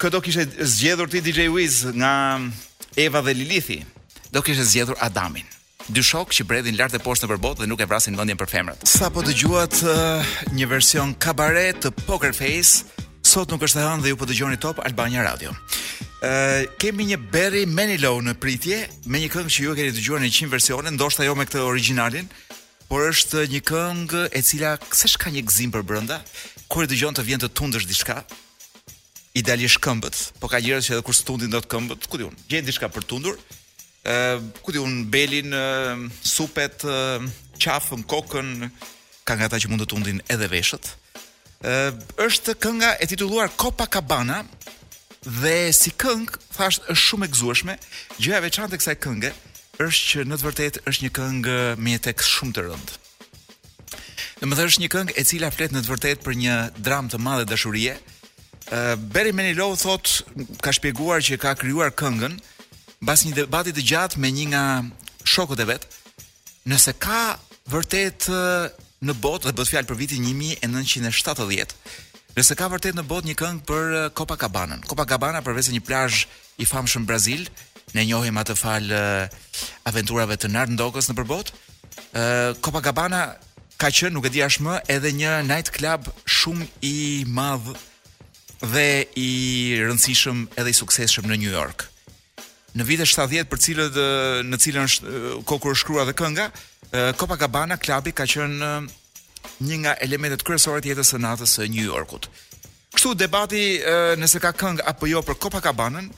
[0.00, 2.12] këto kishte zgjedhur ti DJ Wiz nga
[2.96, 3.80] Eva dhe Lilithi
[4.32, 5.44] do kishte zgjedhur Adamin
[5.88, 8.50] dy shok që bredhin lart e poshtë nëpër botë dhe nuk e vrasin vendin për
[8.52, 8.82] femrat.
[8.84, 12.82] Sapo dëgjuat uh, një version kabaret të Poker Face,
[13.24, 15.54] sot nuk është e hënë dhe ju po dëgjoni Top Albania Radio.
[16.20, 19.94] Ë uh, kemi një Berry Manilow në pritje me një këngë që ju e keni
[19.96, 22.28] dëgjuar në 100 versione, ndoshta jo me këtë originalin,
[22.90, 26.20] por është një këngë e cila këse shka një gzim për brenda,
[26.68, 28.18] kur e dëgjon të vjen të tundësh diçka,
[29.32, 32.68] i dalish këmbët, po ka gjëra që edhe kur stundin dot këmbët, ku diun, gjen
[32.68, 33.40] diçka për tundur,
[34.62, 35.52] ku ti un belin
[36.22, 37.22] supet uh,
[37.62, 38.70] qafën kokën
[39.26, 40.88] ka nga që mund të tundin edhe veshët.
[41.58, 41.90] Uh,
[42.22, 44.44] është kënga e titulluar Kopa Kabana,
[45.40, 47.74] dhe si këngë thash është shumë e gëzueshme.
[48.22, 49.32] Gjëja e veçantë kësaj këngë
[49.84, 52.96] është që në të vërtetë është një këngë me një tekst shumë të rëndë.
[54.40, 57.18] Në më është një këngë e cila flet në të vërtetë për një dram të
[57.22, 57.98] madhe dashurie.
[59.14, 60.22] Beri Menilov thot
[60.62, 62.34] ka shpjeguar që ka krijuar këngën
[63.02, 64.62] mbas një debati të gjatë me një nga
[65.32, 65.84] shokët e vet,
[66.70, 67.38] nëse ka
[67.70, 68.26] vërtet
[69.06, 71.74] në botë dhe bëhet fjalë për vitin 1970,
[72.36, 74.80] nëse ka vërtet në botë një këngë për Copacabana.
[74.90, 76.24] Copacabana përveç se një plazh
[76.62, 77.44] i famshëm Brazil,
[77.94, 78.90] ne njohim atë fal
[79.88, 81.54] aventurave të Nard Ndokës nëpër botë.
[82.64, 83.22] Copacabana
[83.78, 86.96] ka qenë, nuk e di më, edhe një night club shumë i
[87.30, 87.70] madh
[88.58, 89.30] dhe i
[89.86, 91.86] rëndësishëm edhe i suksesshëm në New York
[92.76, 93.96] në vitet 70 për cilët
[94.46, 96.48] në cilën është kokur shkruar dhe kënga,
[97.20, 98.68] Copacabana klubi ka qenë
[99.64, 102.28] një nga elementet kryesore të jetës së natës së New Yorkut.
[102.94, 103.60] Kështu debati
[104.18, 106.08] nëse ka këngë apo jo për Copacabanën,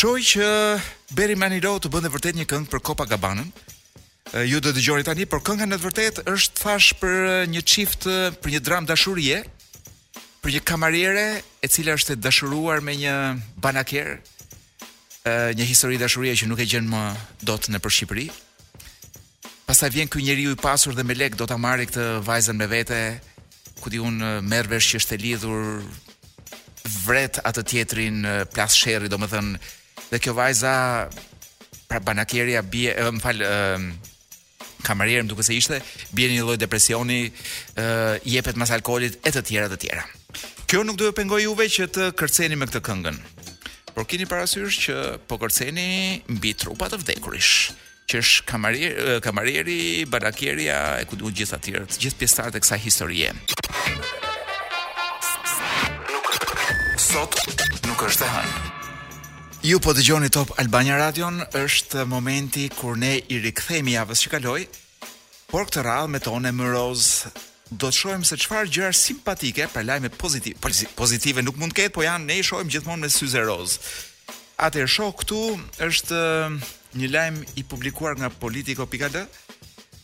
[0.00, 0.48] qoj që
[1.16, 3.52] Barry Manilow të bënte vërtet një këngë për Copacabanën.
[4.46, 8.04] Ju do të dëgjoni tani, por kënga në të vërtetë është thash për një çift,
[8.42, 9.42] për një dram dashurie,
[10.42, 11.24] për një kamariere
[11.62, 13.14] e cila është e dashuruar me një
[13.58, 14.18] banaker
[15.58, 17.00] një histori dashurie që nuk e gjen më
[17.46, 18.26] dot në për Shqipëri.
[19.68, 22.66] Pastaj vjen ky njeriu i pasur dhe me lek do ta marrë këtë vajzën me
[22.70, 23.00] vete,
[23.80, 24.18] ku di un
[24.50, 25.66] merr vesh që është e lidhur
[27.06, 29.60] vret atë tjetrin plas sherri, domethënë
[30.10, 30.72] dhe kjo vajza
[31.88, 33.44] pra banakeria bie, më fal,
[34.86, 35.78] kamarierim duke se ishte,
[36.16, 37.20] bie një lloj depresioni,
[37.78, 37.86] ë
[38.26, 40.04] jepet mas alkoolit e të tjera të tjera.
[40.70, 43.16] Kjo nuk do të pengoj juve që të kërceni me këtë këngën
[44.00, 44.94] por keni parasysh që
[45.28, 45.90] po kërceni
[46.32, 47.56] mbi trupa të vdekurish,
[48.08, 49.76] që është kamarieri, kamarieri,
[50.08, 53.34] barakeria e ku duhet gjithë të tjerë, të gjithë pjesëtarët e kësaj historie.
[57.10, 57.36] Sot
[57.90, 58.56] nuk është e hënë.
[59.68, 61.28] Ju po dëgjoni Top Albania Radio,
[61.60, 64.64] është momenti kur ne i rikthehemi javës që kaloi.
[65.52, 67.04] Por këtë radhë me tonë e mëroz
[67.70, 70.56] do të shohim se çfarë gjëra simpatike për lajme pozitive.
[70.98, 73.76] Pozitive nuk mund të ketë, po janë ne i shohim gjithmonë me syze roz.
[74.58, 75.42] Atëherë shoh këtu
[75.86, 76.18] është
[76.98, 79.22] një lajm i publikuar nga politiko.al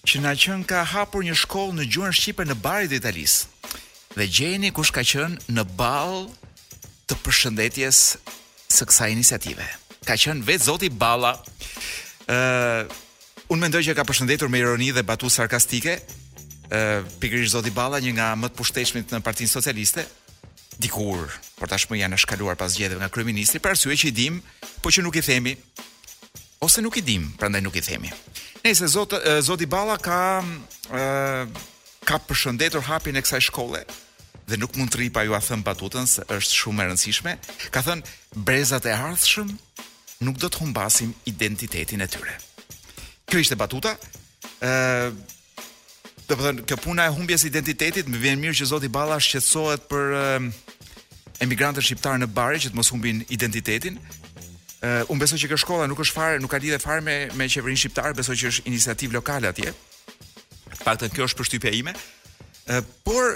[0.06, 3.48] që na qen ka hapur një shkollë në gjuhën shqipe në Bari të Italisë.
[4.14, 6.28] Dhe gjeni kush ka qen në ball
[7.10, 8.04] të përshëndetjes
[8.72, 9.66] së kësaj iniciative.
[10.06, 11.34] Ka qen vetë Zoti Balla.
[12.30, 12.36] ë
[12.86, 12.94] uh,
[13.46, 15.92] Unë mendoj që ka përshëndetur me ironi dhe batu sarkastike,
[17.20, 20.04] pikërisht zoti Balla, një nga më të pushtetshmit në Partinë Socialiste,
[20.82, 24.40] dikur, por tashmë janë në shkaluar pas zgjedhjeve nga kryeministri, për arsye që i dim,
[24.82, 25.54] po që nuk i themi
[26.66, 28.10] ose nuk i dim, prandaj nuk i themi.
[28.64, 29.14] Nëse zot
[29.46, 30.42] zoti Balla ka
[30.90, 31.46] ë
[32.06, 33.80] ka përshëndetur hapin e kësaj shkolle
[34.46, 37.32] dhe nuk mund të ri pa ju a thëm patutën se është shumë e rëndësishme,
[37.74, 39.48] ka thënë brezat e ardhshëm
[40.26, 42.36] nuk do të humbasim identitetin e tyre.
[43.26, 43.96] Kjo ishte batuta,
[44.62, 45.10] ë
[46.26, 49.14] Do po të thonë kjo puna e humbjes identitetit, më vjen mirë që Zoti Balla
[49.22, 50.48] shqetësohet për uh,
[51.44, 54.00] emigrantët shqiptarë në Bari që të mos humbin identitetin.
[54.82, 57.46] Uh, unë besoj që kjo shkolla nuk është fare, nuk ka lidhje fare me me
[57.46, 59.70] qeverinë shqiptare, besoj që është iniciativë lokale atje.
[60.82, 61.94] Faktën kjo është përshtypja ime.
[62.74, 63.30] Uh, por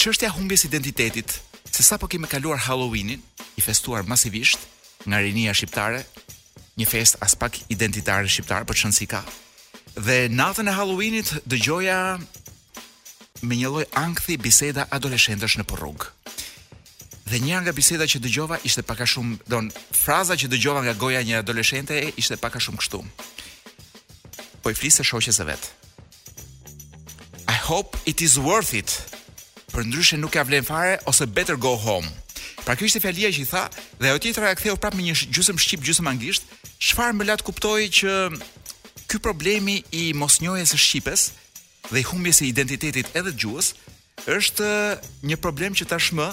[0.00, 1.38] çështja e humbjes identitetit,
[1.70, 3.20] se sapo kemi kaluar Halloweenin,
[3.52, 4.64] i festuar masivisht
[5.04, 6.00] nga rinia shqiptare,
[6.80, 9.20] një fest as pak identitare shqiptare, por çon si ka.
[9.96, 12.16] Dhe natën e Halloweenit dëgjoja
[13.44, 16.06] me një lloj ankthi biseda adoleshentësh në porrug.
[17.28, 20.94] Dhe një nga bisedat që dëgjova ishte pak a shumë, don fraza që dëgjova nga
[20.96, 23.00] goja një adoleshente ishte pak a shumë kështu.
[24.64, 25.68] Po i flisë shoqes së vet.
[27.48, 28.94] I hope it is worth it.
[29.72, 32.08] Për ndryshe nuk ja vlen fare ose better go home.
[32.64, 33.66] Pra kjo ishte fjalia që i tha
[34.00, 36.44] dhe ajo tjetra ja ktheu prapë me një gjysmë shqip, gjysmë anglisht.
[36.82, 38.12] Çfarë më lat kuptoi që
[39.12, 41.20] ky problemi i mosnjohjes së shqipes
[41.92, 43.72] dhe i humbjes së identitetit edhe gjuhës
[44.32, 46.28] është uh, një problem që tashmë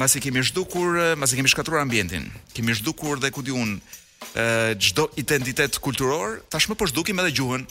[0.00, 5.06] masi kemi zhdukur, uh, masi kemi shkatruar ambientin, kemi zhdukur dhe ku diun uh, çdo
[5.22, 7.64] identitet kulturor, tashmë po zhdukim edhe gjuhën.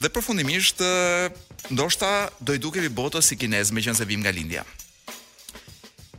[0.00, 0.80] Dhe përfundimisht
[1.70, 4.62] ndoshta do i dukemi botës si kinez, meqense vim nga Lindja.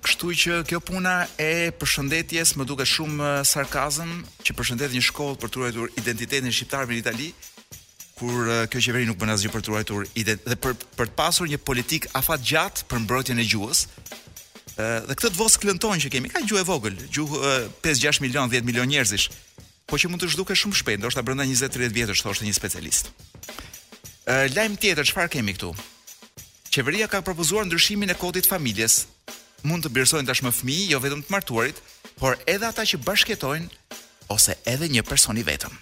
[0.02, 5.52] Kështu që kjo puna e përshëndetjes më duket shumë sarkazëm që përshëndet një shkollë për
[5.54, 7.28] të ruajtur identitetin shqiptar në Itali,
[8.18, 11.52] kur kjo qeveri nuk bën asgjë për të ruajtur identitetin dhe për për të pasur
[11.52, 13.84] një politik afatgjat për mbrojtjen e gjuhës.
[15.06, 17.54] dhe këtë dvos klenton që kemi, ka gjuhë vogël, gjuhë
[17.86, 19.28] 5-6 milion, 10 milion njerëzish,
[19.86, 23.12] po që mund të zhduke shumë shpejt, ndoshta brenda 20-30 vjetësh thoshte një specialist.
[24.26, 25.74] Ë lajm tjetër, çfarë kemi këtu?
[26.74, 29.06] Qeveria ka propozuar ndryshimin e kodit familjes,
[29.68, 31.80] mund të birsojnë tashmë fëmijë, jo vetëm të martuarit,
[32.20, 33.70] por edhe ata që bashketojnë,
[34.34, 35.74] ose edhe një person i vetëm.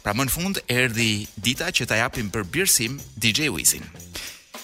[0.00, 3.84] Pra më në fund erdhi dita që ta japim për birsim DJ Wizin.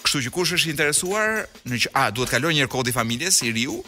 [0.01, 3.81] Kështu që kush është interesuar, në që a duhet kaloj një kodi familjes i riu,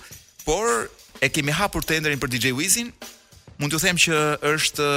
[0.46, 0.90] por
[1.24, 2.92] e kemi hapur tenderin për DJ Wizin,
[3.58, 4.20] mund t'ju them që
[4.54, 4.90] është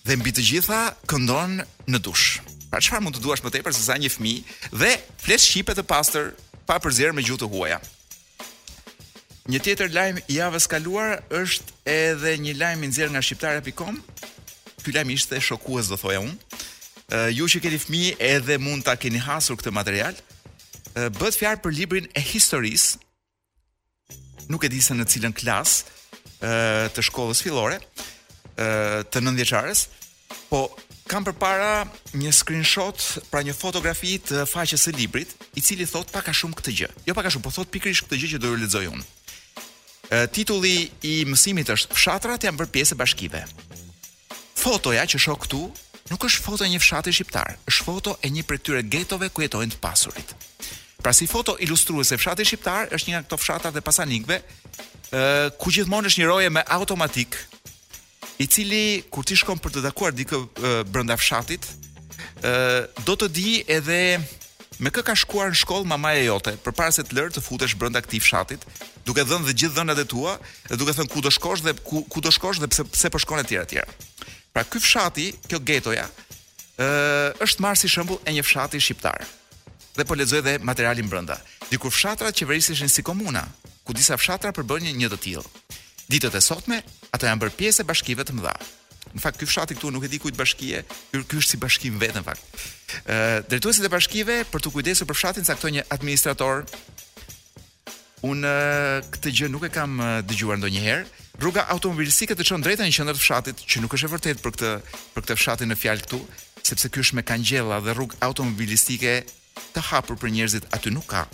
[0.05, 1.59] dhe mbi të gjitha këndon
[1.89, 2.44] në dush.
[2.75, 4.87] Pra çfarë mund të duash më tepër se sa një fëmijë dhe
[5.23, 6.33] flet shipe të pastër
[6.67, 7.77] pa përzier me gjuhë të huaja.
[9.47, 14.01] Një tjetër lajm i javës kaluar është edhe një lajm i nxjerr nga shqiptare.com.
[14.83, 16.35] Ky lajm ishte shokues do thoja unë.
[17.37, 20.19] Ju që keni fëmijë edhe mund ta keni hasur këtë material.
[21.15, 22.99] Bëhet fjalë për librin e historisë.
[24.51, 27.79] Nuk e di se në cilën klasë të shkollës fillore
[28.59, 29.87] të nëndjeqares
[30.51, 30.67] po
[31.09, 31.85] kam përpara
[32.17, 32.97] një screenshot
[33.29, 36.89] pra një fotografi të faqes së librit, i cili thot pak a shumë këtë gjë.
[37.09, 39.09] Jo pak a shumë, po thot pikërisht këtë gjë që do ju lexoj unë.
[40.33, 43.41] Titulli i mësimit është Fshatrat janë bërë pjesë e bashkive.
[44.59, 45.61] Fotoja që shoh këtu
[46.11, 49.41] nuk është foto e një fshati shqiptar, është foto e një prej këtyre getove ku
[49.45, 50.33] jetojnë të pasurit.
[51.01, 54.37] Pra si foto ilustruese fshati shqiptar është një nga këto fshatat dhe pasanikëve,
[55.61, 57.37] ku gjithmonë është një roje me automatik
[58.39, 60.39] i cili kur ti shkon për të takuar dikë
[60.91, 61.65] brenda fshatit,
[62.41, 63.99] ë do të di edhe
[64.83, 68.01] me kë ka shkuar në shkollë mamaja jote, përpara se të lërë të futesh brenda
[68.03, 68.65] këtij fshatit,
[69.07, 70.33] duke dhënë dhe gjithë dhënat e tua,
[70.69, 73.21] dhe duke thënë ku do shkosh dhe ku, ku do shkosh dhe pse pse po
[73.23, 73.85] shkon etj etj.
[74.51, 76.09] Pra ky fshati, kjo getoja,
[76.79, 79.23] ë është marrë si shembull e një fshati shqiptar.
[79.95, 81.39] Dhe po lexoj dhe materialin brenda.
[81.71, 83.45] Dikur fshatrat qeverisheshin si komuna,
[83.87, 85.45] ku disa fshatra përbënin një të tillë
[86.11, 86.79] ditët e sotme,
[87.13, 88.55] ata janë bërë pjesë e bashkive të mëdha.
[89.15, 90.81] Në fakt ky fshati këtu nuk e di kujt bashkie,
[91.13, 92.41] ky ky është si bashkim vetëm fakt.
[93.07, 93.17] Ë
[93.49, 96.65] drejtuesit e bashkive për të kujdesur për fshatin caktoi një administrator.
[98.25, 98.51] Unë
[99.15, 101.05] këtë gjë nuk e kam dëgjuar ndonjëherë.
[101.39, 104.55] Rruga automobilistike të çon drejt në qendër të fshatit, që nuk është e vërtetë për
[104.55, 104.73] këtë
[105.15, 106.19] për këtë fshatin në fjalë këtu,
[106.65, 109.17] sepse ky është me kangjella dhe rrugë automobilistike
[109.75, 111.25] të hapur për njerëzit aty nuk ka.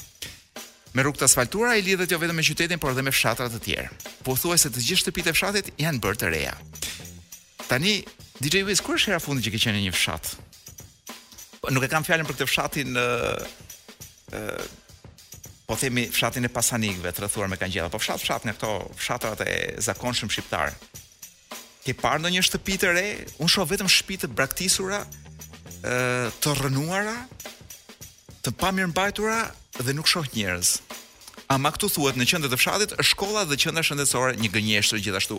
[0.92, 3.60] Me rrugë të asfaltuara i lidhet jo vetëm me qytetin, por edhe me fshatra të
[3.64, 3.90] tjerë.
[4.28, 6.56] Pothuajse të gjithë shtëpitë e fshatit janë bërë të reja.
[7.70, 7.94] Tani,
[8.44, 10.34] DJ Wiz, kur është hera fundi që ke qenë në një fshat?
[11.72, 13.06] Nuk e kam fjalën për këtë fshatin ë
[15.72, 19.46] po themi fshatin e pasanikëve, të rrethuar me kangjella, po fshat fshat në këto fshatrat
[19.46, 19.54] e
[19.88, 20.76] zakonshëm shqiptar.
[21.86, 23.06] Ke parë ndonjë shtëpi të re?
[23.40, 25.00] Unë shoh vetëm shtëpi të braktisura,
[25.88, 25.96] ë
[26.44, 27.16] të rrënuara,
[28.46, 29.36] të pamirëmbajtura
[29.86, 30.70] dhe nuk shoh njerëz.
[31.54, 35.38] Ama këtu thuhet në qendër të fshatit, shkolla dhe qendra shëndetësore një gënjeshtër gjithashtu.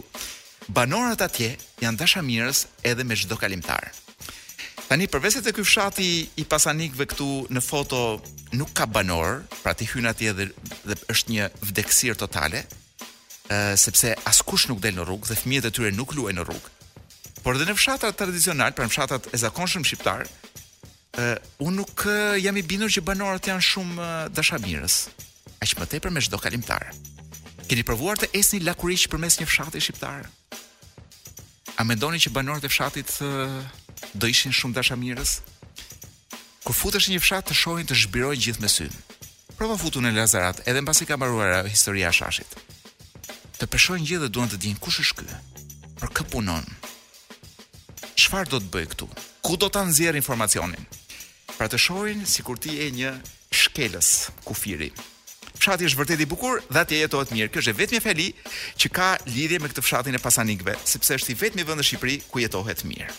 [0.76, 1.48] Banorët atje
[1.82, 3.88] janë dashamirës edhe me çdo kalimtar.
[4.86, 6.04] Tani përveset e ky fshati
[6.38, 8.00] i pasanikëve këtu në foto
[8.60, 10.46] nuk ka banor, pra ti hyn atje dhe,
[10.90, 12.60] dhe është një vdekësirë totale,
[13.82, 16.74] sepse askush nuk del në rrugë dhe fëmijët e tyre nuk luajnë në rrugë.
[17.42, 20.28] Por dhe në fshatrat tradicional, pra në fshatrat e zakonshëm shqiptar,
[21.18, 22.04] uh, unë nuk
[22.40, 24.98] jam i bindur që banorët janë shumë uh, dashamirës.
[25.62, 26.88] Aq më tepër me çdo kalimtar.
[27.68, 30.26] Keni provuar të esni lakuriç përmes një fshati shqiptar?
[31.80, 33.60] A mendoni që banorët e fshatit uh,
[34.18, 35.36] do ishin shumë dashamirës?
[36.64, 38.88] Kur futesh në një fshat të shohin të zhbirojnë gjithë me sy.
[39.58, 42.52] Prova futun në Lazarat, edhe mbasi ka mbaruar historia e shashit.
[43.58, 45.28] Të peshojnë gjithë dhe duan të dinë kush është ky.
[46.02, 46.66] Për kë punon?
[48.18, 49.08] Çfarë do të bëj këtu?
[49.42, 50.82] Ku do ta nxjerr informacionin?
[51.62, 53.10] pra të shohin sikur ti je një
[53.54, 54.06] shkelës
[54.42, 54.88] kufiri.
[55.60, 57.52] Fshati është vërtet i bukur dhe atje jetohet mirë.
[57.54, 58.24] Kjo është vetëm fjali
[58.82, 62.16] që ka lidhje me këtë fshatin e pasanikëve, sepse është i vetmi vend në Shqipëri
[62.32, 63.12] ku jetohet mirë.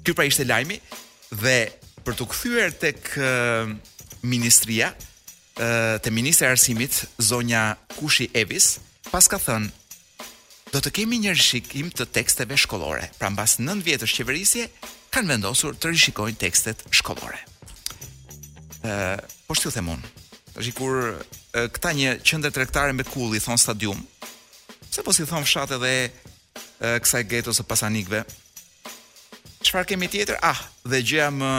[0.00, 0.78] Ky pra ishte lajmi
[1.44, 1.54] dhe
[2.06, 3.74] për të kthyer tek uh,
[4.24, 4.94] ministria
[5.60, 7.66] e te ministri i arsimit zonja
[7.98, 8.78] Kushi Evis
[9.12, 9.68] pas ka thënë,
[10.72, 14.70] do të kemi një rishikim të teksteve shkollore pra mbas 9 vjetësh qeverisje
[15.14, 17.38] kanë vendosur të rishikojnë tekstet shkollore.
[18.84, 20.10] Ëh, po shtu them unë.
[20.54, 20.96] Tash kur
[21.74, 24.00] këta një qendër tregtare me kull i thon stadium,
[24.90, 25.94] pse po si thon fshat edhe
[27.04, 28.24] kësaj geto së pasanikve.
[29.64, 30.38] Çfarë kemi tjetër?
[30.44, 31.50] Ah, dhe gjëja më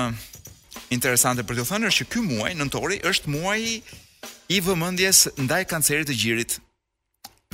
[0.96, 3.80] interesante për t'u thënë është që ky muaj nëntori është muaji
[4.56, 6.60] i vëmendjes ndaj kancerit të gjirit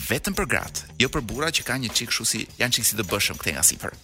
[0.10, 2.98] vetëm për gratë, jo për burra që kanë një çik kështu si janë çik si
[3.00, 3.96] të bëshëm këthe nga sipër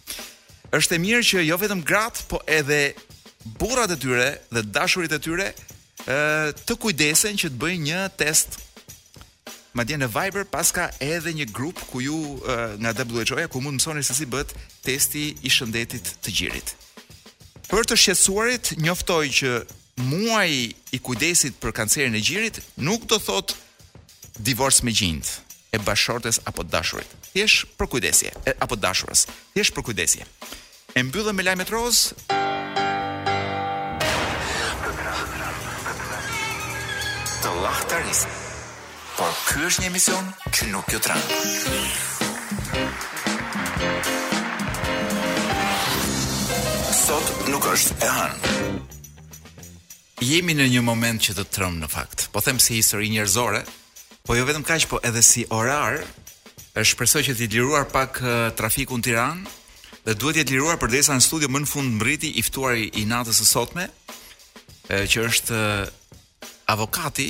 [0.76, 2.80] është e mirë që jo vetëm gratë, po edhe
[3.62, 5.52] burrat e tyre dhe dashurit e tyre
[6.04, 8.58] ë të kujdesen që të bëjnë një test
[9.78, 13.78] madje në Viber pas ka edhe një grup ku ju e, nga WHO-ja ku mund
[13.78, 14.52] të mësoni se si bëhet
[14.84, 16.74] testi i shëndetit të gjirit.
[17.68, 19.52] Për të shqetësuarit, njoftoj që
[20.02, 23.54] muaji i kujdesit për kancerin e gjirit nuk do thot
[24.42, 27.12] divorc me gjinjtë e bashortes apo të dashurit.
[27.34, 29.26] Thjesht për kujdesje e, apo dashurës.
[29.56, 30.26] Thjesht për kujdesje.
[30.96, 32.04] E mbyllëm me lajmet roz.
[37.44, 38.24] Të lahtaris.
[39.18, 41.22] Por ky është një emision që nuk jo tram.
[47.08, 48.78] Sot nuk është e han.
[50.22, 52.28] Jemi në një moment që të trëm në fakt.
[52.34, 53.62] Po them se si histori njerëzore,
[54.28, 56.02] Po jo vetëm kaq, po edhe si orar,
[56.76, 59.54] e shpresoj që të liruar pak uh, trafiku në Tiranë
[60.04, 63.06] dhe duhet të jetë liruar përderisa në studio më në fund mbriti i ftuari i
[63.08, 65.88] natës së sotme, uh, që është uh,
[66.76, 67.30] avokati,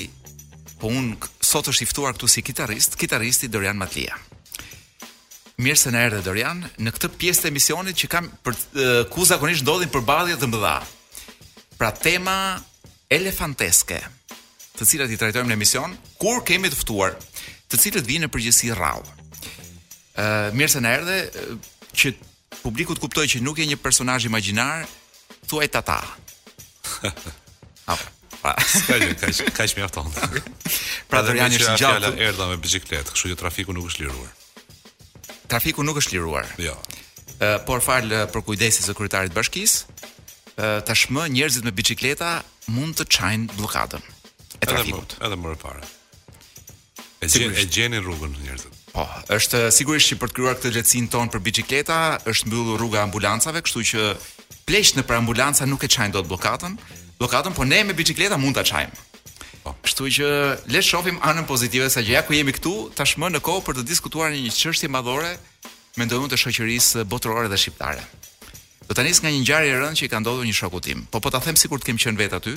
[0.81, 4.17] po un sot është i ftuar këtu si kitarist, kitaristi Dorian Matlia.
[5.61, 9.21] Mirë se na erdhe Dorian në këtë pjesë të emisionit që kam për uh, ku
[9.29, 10.75] zakonisht ndodhin përballje të mëdha.
[11.77, 12.39] Pra tema
[13.13, 14.01] elefanteske
[14.77, 17.15] të cilat i trajtojmë në emision, kur kemi të ftuar,
[17.71, 19.15] të cilët vinë në përgjithësi rrallë.
[20.17, 21.17] Ë, mirë se na erdhe
[21.97, 22.13] që
[22.61, 24.85] publiku të kuptojë që nuk je një personazh imagjinar,
[25.49, 25.97] thuaj tata.
[27.91, 29.23] Apo Pra, kaq
[29.57, 30.35] kaq kaq
[31.09, 31.79] Pra Dorian është gjatë.
[31.81, 35.31] Fjala erdha me biçikletë, kështu që trafiku nuk është liruar.
[35.49, 36.45] Trafiku nuk është liruar.
[36.61, 36.75] Jo.
[37.41, 39.97] Ë, uh, por fal për kujdesin e sekretarit të bashkisë,
[40.53, 42.35] uh, tashmë njerëzit me biçikleta
[42.77, 44.05] mund të çajnë bllokadën
[44.67, 45.15] trafikut.
[45.15, 45.93] Edhe më, edhe më parë.
[47.25, 48.75] E gjeni e gjenin rrugën njerëzit.
[48.93, 49.05] Po,
[49.37, 51.97] është sigurisht që për të krijuar këtë lehtësin ton për biçikleta,
[52.29, 54.11] është mbyllur rruga ambulancave, kështu që
[54.69, 56.77] pleqt në për ambulanca nuk e çajnë dot bllokatën.
[57.19, 59.03] Bllokatën, po ne me biçikleta mund ta çajmë.
[59.65, 59.73] Po.
[59.85, 60.27] Kështu që
[60.71, 63.87] le të shohim anën pozitive sa gjëja ku jemi këtu tashmë në kohë për të
[63.91, 65.33] diskutuar një çështje madhore
[65.97, 68.05] me ndonjë të shoqërisë botërore dhe shqiptare.
[68.87, 71.01] Do të nis nga një ngjarje e rëndë që i ka ndodhur një shoku tim.
[71.11, 72.53] Po po ta them sikur të kem qenë vetë aty,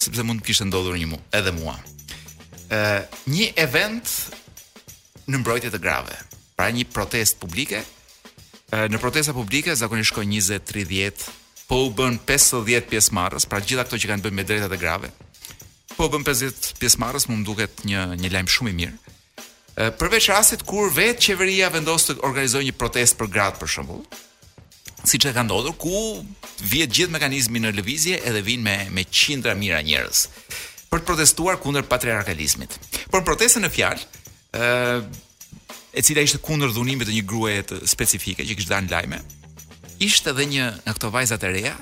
[0.00, 1.74] sepse mund të kishte ndodhur një mua, edhe mua.
[2.72, 2.80] Ë,
[3.28, 4.08] një event
[5.28, 6.16] në mbrojtje të grave.
[6.56, 7.82] Pra një protestë publike.
[8.72, 11.28] Ë, në protesta publike zakonisht shkon 20, 30,
[11.68, 15.12] po u bën 50 pjesëmarrës, pra gjitha ato që kanë bën me drejtat e grave.
[15.98, 19.16] Po u bën 50 pjesëmarrës, më duket një një lajm shumë i mirë.
[19.76, 24.02] Ë, përveç rasteve kur vetë qeveria vendos të organizojë një protestë për gratë për shembull,
[25.08, 26.24] si që ka ndodhur, ku
[26.64, 30.24] vjetë gjithë mekanizmi në lëvizje edhe vinë me, me qindra mira njërës
[30.94, 32.76] për të protestuar kundër patriarkalizmit.
[33.10, 34.04] Por protestën në fjalë,
[34.54, 34.66] ë
[35.98, 39.18] e cila ishte kundër dhunimit të një gruaje të specifike që kishte dhënë lajme,
[40.06, 41.74] ishte edhe një në këto vajzat e reja,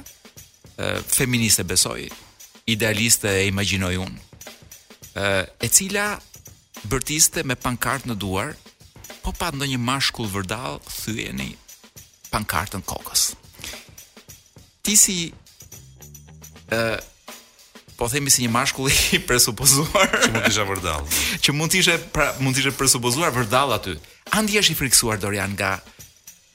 [0.81, 2.09] ë feministe besoi,
[2.73, 4.25] idealiste e imaginoj unë,
[5.20, 5.29] ë
[5.61, 6.09] e cila
[6.89, 8.55] bërtiste me pankartë në duar,
[9.23, 11.53] po pa ndonjë mashkull vërdall thyeni
[12.33, 13.26] pankartën kokës.
[14.83, 15.16] Ti si
[16.72, 16.80] ë
[17.99, 21.07] po themi si një mashkull i presupozuar që mund të isha vërdall.
[21.45, 23.97] Që mund të ishe pra mund të ishe presupozuar vërdall aty.
[24.33, 25.76] A ndihesh i friksuar Dorian nga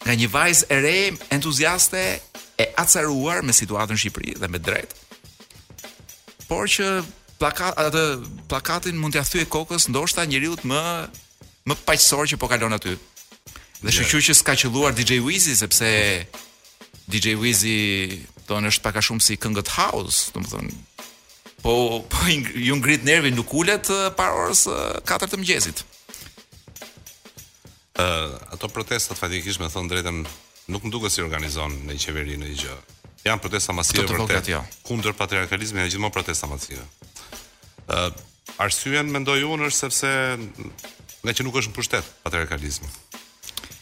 [0.07, 0.99] nga një vajzë e re,
[1.35, 2.01] entuziaste,
[2.61, 4.93] e acaruar me situatën në Shqipëri dhe me drejt.
[6.47, 6.85] Por që
[7.43, 8.03] atë
[8.49, 10.81] plakatin mund t'ia thyej kokës ndoshta njeriu më
[11.67, 12.95] më paqësor që po kalon aty.
[13.81, 14.09] Dhe yeah.
[14.17, 15.85] që s'ka qelluar DJ Weezy, sepse
[17.07, 20.73] DJ Wizzy thonë është pak a shumë si këngët house, domethënë
[21.61, 21.73] po
[22.09, 24.65] po ju ngrit nervin nuk ulet par orës
[25.09, 25.79] 4 të mëngjesit.
[28.01, 30.19] uh, ato protestat fatikisht me thonë drejtën
[30.73, 32.75] nuk më duket si organizon në qeveri në gjë.
[33.27, 34.49] Janë protesta masive vërtet.
[34.53, 34.61] Jo.
[34.87, 36.81] Kundër patriarkalizmit janë gjithmonë protesta masive.
[37.87, 38.11] Ë uh,
[38.57, 40.11] arsyeën mendoj unë është sepse
[41.25, 42.87] nga që nuk është në pushtet patriarkalizmi.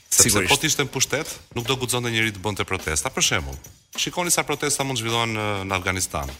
[0.10, 0.48] Sigurisht.
[0.48, 3.10] Sepse po të ishte në pushtet, nuk do guxon dhe njëri të bënte protesta.
[3.14, 3.58] Për shembull,
[4.00, 6.32] shikoni sa protesta mund zhvillohen në, në Afganistan.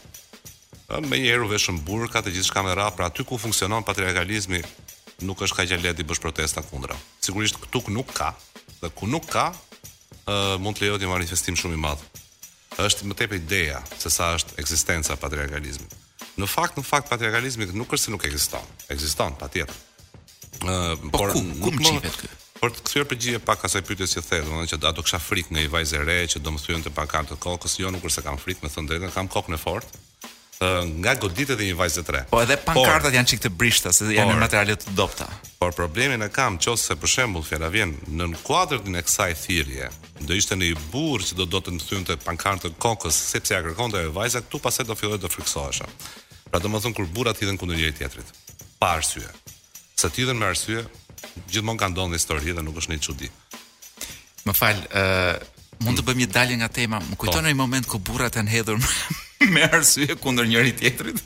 [1.10, 4.60] Me një u veshën burka, të gjithë shka me pra aty ku funksionon patriarkalizmi,
[5.26, 6.94] nuk është ka që leti bësh protesta kundra.
[7.26, 8.30] Sigurisht këtu nuk ka,
[8.80, 9.50] dhe ku nuk ka,
[10.62, 12.12] mund të lejot një manifestim shumë i madhë.
[12.78, 15.86] është më tepe ideja, se sa është eksistenca patriarkalizmi.
[16.36, 18.66] Në fakt, në fakt, patriarkalizmi nuk është se nuk eksiston.
[18.92, 19.72] Eksiston, pa tjetë.
[20.60, 22.28] Uh, po por, ku, ku më kë?
[22.60, 25.64] Por të kthyer përgjigje pak asaj pyetjes që the, domethënë që ato kisha frikë nga
[25.66, 28.22] i vajzë e re që do më thyen të pak kartë kokës, jo nuk kurse
[28.24, 30.02] kam frikë, më thon drejtën, kam kokën e fortë.
[31.04, 32.22] nga goditët e një vajzë tre.
[32.30, 35.26] Po edhe pankartat janë çik të brishta, se janë por, materiale të dobta.
[35.60, 39.90] Por problemin e kam se për shembull fjera vjen në kuadrin e kësaj thirrje,
[40.20, 43.98] do ishte një burr që do do të më thynte pankartën kokës sepse ja kërkonte
[44.00, 45.84] ajo vajza këtu pas do filloj të friksohesha.
[46.50, 48.26] Pra domethënë kur burrat hidhen kundër njëri tjetrit.
[48.78, 49.28] Pa arsye.
[49.96, 50.86] Sa ti dhën me arsye,
[51.50, 53.30] gjithmonë ka ndonjë histori dhe nuk është një çudi.
[54.46, 56.08] Më falë, ë uh, mund të mm.
[56.08, 57.00] bëjmë një dalje nga tema.
[57.04, 57.22] Më po.
[57.24, 58.80] kujton një moment ku burrat kanë hedhur
[59.54, 61.24] me arsye kundër njëri tjetrit.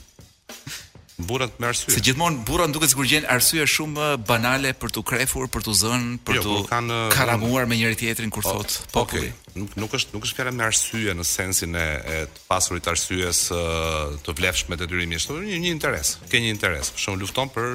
[1.21, 1.91] Burrat me arsye.
[1.93, 6.15] Se gjithmonë burrat duket sikur gjejnë arsye shumë banale për të krefur, për të zënë,
[6.25, 6.79] për jo, të po
[7.13, 8.79] karamuar me njëri tjetrin kur thot.
[8.95, 9.29] populli.
[9.29, 9.49] okay.
[9.53, 13.49] nuk nuk është nuk është fjala me arsye në sensin e, e të pasurit arsyes
[14.25, 16.15] të vlefshme detyrimisht, por një, një interes.
[16.31, 17.69] Ke një interes, për shkak lufton për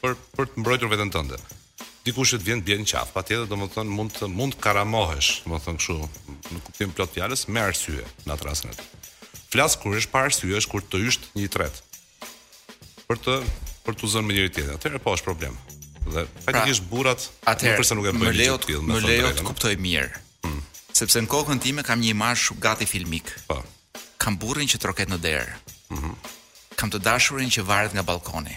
[0.00, 1.38] për për të mbrojtur veten tënde.
[2.06, 5.98] Dikush që të vjen bjen qaf, patjetër domethën mund të mund të karamohesh, domethën kështu,
[6.54, 8.78] në kuptim plot fjalës, me arsye në atë rastin.
[9.52, 11.82] Flas kur është pa arsye, është kur të ysht një tret.
[13.10, 13.34] Për të
[13.84, 14.74] për të zënë me njëri tjetrin.
[14.78, 15.54] Atëherë po është problem.
[16.10, 19.74] Dhe praktikisht burrat atëherë përse nuk e bën leo të tillë, më leo të kuptoj
[19.80, 20.10] mirë.
[20.44, 20.60] Hmm.
[21.00, 23.32] Sepse në kokën time kam një imazh gati filmik.
[23.48, 23.58] Po.
[24.20, 25.56] Kam burrin që troket në derë.
[25.94, 25.98] Mhm.
[26.14, 26.20] Mm
[26.80, 28.54] kam të dashurin që varet nga balkoni.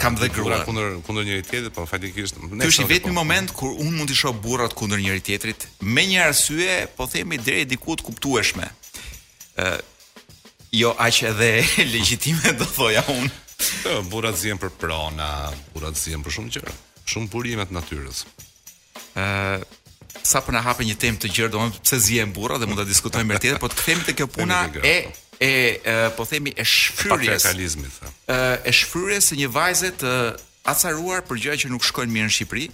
[0.00, 2.64] Kam dhe grua kundër kundër njëri tjetrit, po faktikisht ne.
[2.64, 6.04] Kush i vetëm një moment kur un mund të shoh burrat kundër njëri tjetrit me
[6.08, 8.68] një arsye, po themi drejt diku të kuptueshme.
[8.68, 9.80] ë uh,
[10.72, 11.60] Jo aq edhe
[11.92, 13.26] legjitime do thoja un.
[13.84, 16.72] Po, burrat zien për prona, burrat zien për shumë gjëra,
[17.04, 18.24] shumë burime të natyrës.
[19.12, 19.80] ë uh,
[20.22, 22.84] Sa po na hapë një temë të gjerë, domethënë pse zien burra dhe mund ta
[22.86, 25.80] diskutojmë më tej, po të kthehemi te kjo puna e po e
[26.16, 28.10] po themi e shfryrjes patriarkalizmit thë.
[28.62, 30.12] e shfryrjes së një vajze të
[30.70, 32.68] acaruar për gjëra që nuk shkojnë mirë në Shqipëri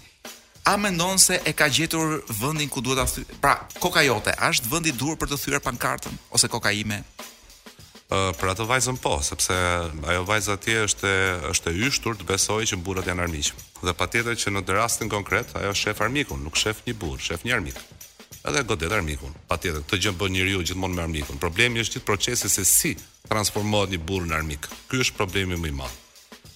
[0.68, 4.68] a mendon se e ka gjetur vendin ku duhet ta pra koka jote a është
[4.74, 7.00] vendi duhur për të thyer pankartën ose koka ime
[8.38, 9.56] për atë vajzën po, sepse
[10.12, 11.12] ajo vajzë atje është
[11.54, 13.50] është e hyjtur të besojë që burrat janë armiq.
[13.84, 17.52] Dhe patjetër që në rastin konkret ajo shef armikun, nuk shef një burr, shef një
[17.58, 17.76] armik
[18.48, 19.32] edhe godet armikun.
[19.48, 21.38] Patjetër, këtë gjë bën njeriu gjithmonë me armikun.
[21.42, 22.92] Problemi është gjithë procesi se si
[23.28, 24.68] transformohet një burr në armik.
[24.90, 25.98] Ky është problemi më i madh.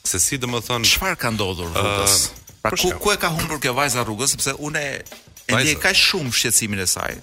[0.06, 2.16] Se si do të thonë, çfarë ka ndodhur rrugës?
[2.28, 4.90] Uh, pra ku ku e ka humbur kjo vajza rrugës sepse unë e
[5.52, 7.16] ndjej kaq shumë shqetësimin e saj.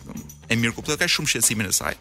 [0.52, 1.98] E mirë kuptoj kaq shumë shqetësimin e saj.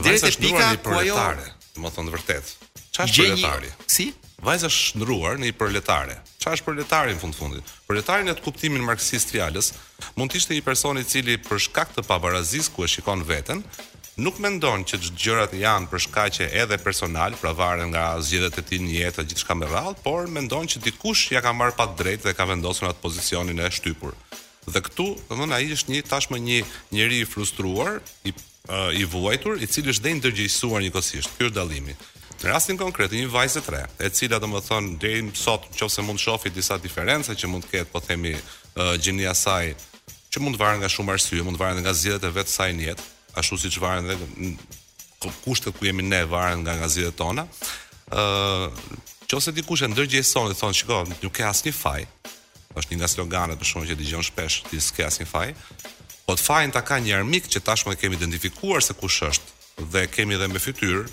[0.00, 2.52] Vajza është një proletare, do të thonë vërtet.
[2.94, 3.72] Çfarë është proletari?
[3.96, 4.10] Si?
[4.44, 6.18] vajza shndruar në një proletare.
[6.42, 7.72] Qa është proletari në fund fundit?
[7.88, 9.72] Proletari në të kuptimin marksist fjallës
[10.18, 13.64] mund të ishte një person i cili për shkak të pavarazis ku e shikon veten,
[14.20, 18.66] nuk mendon që gjërat janë për shkaqe që edhe personal, pra varen nga zgjedhjet e
[18.68, 22.28] tij në jetë, gjithçka me radhë, por mendon që dikush ja ka marr pa drejtë
[22.28, 24.12] dhe ka vendosur atë pozicionin e shtypur.
[24.68, 26.60] Dhe këtu, domthonë ai është një tashmë një
[26.94, 28.36] njerëz i frustruar, i
[28.96, 31.34] i vuajtur, i cili është dhe ndërgjegjësuar njëkohësisht.
[31.36, 31.92] Ky është dallimi.
[32.44, 35.86] Në rastin konkret, një vajzë tre, e cila do më thonë, dhe i sot, që
[35.86, 38.34] ose mund shofi disa diferenca që mund ketë, po themi,
[38.74, 39.70] uh, gjinja saj,
[40.28, 43.06] që mund varen nga shumë arsye, mund varen nga zjedet e vetë saj njetë,
[43.40, 44.18] ashtu si që varen dhe
[45.46, 47.46] kushtet ku jemi ne varen nga nga zjedet tona,
[48.12, 48.66] uh,
[49.24, 52.02] që ose dikush e ndërgjeson dhe thonë, shiko, nuk ke asë një faj,
[52.76, 55.48] është një nga sloganet për shumë që di shpesh, ti s'ke asnjë faj,
[56.28, 59.50] po të fajn ka një armik që tashmë e kemi identifikuar se kush është,
[59.94, 61.08] dhe kemi edhe me fytyrë,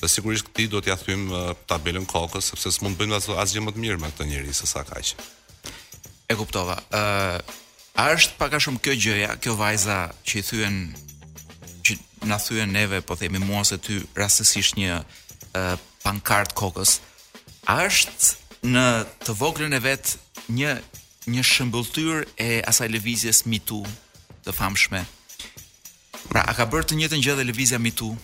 [0.01, 1.27] Dhe sigurisht këti do t'ia thym
[1.69, 5.17] tabelën kokës sepse s'mund bëjmë asgjë më të mirë me këtë njerëz se sa kaq.
[6.31, 6.79] E kuptova.
[6.95, 7.41] uh...
[8.01, 10.77] A është pak a shumë kjo gjëja, kjo vajza që i thyen
[12.25, 16.99] na thyen neve, po themi mua se ty rastësisht një uh, pankart kokës.
[17.69, 18.85] A është në
[19.25, 20.15] të voglën e vet
[20.51, 20.75] një
[21.31, 23.85] një shëmbulltyr e asaj lëvizjes Me Too
[24.47, 25.03] të famshme.
[26.31, 28.15] Pra, a ka bërë të njëjtën gjë dhe lëvizja Me Too?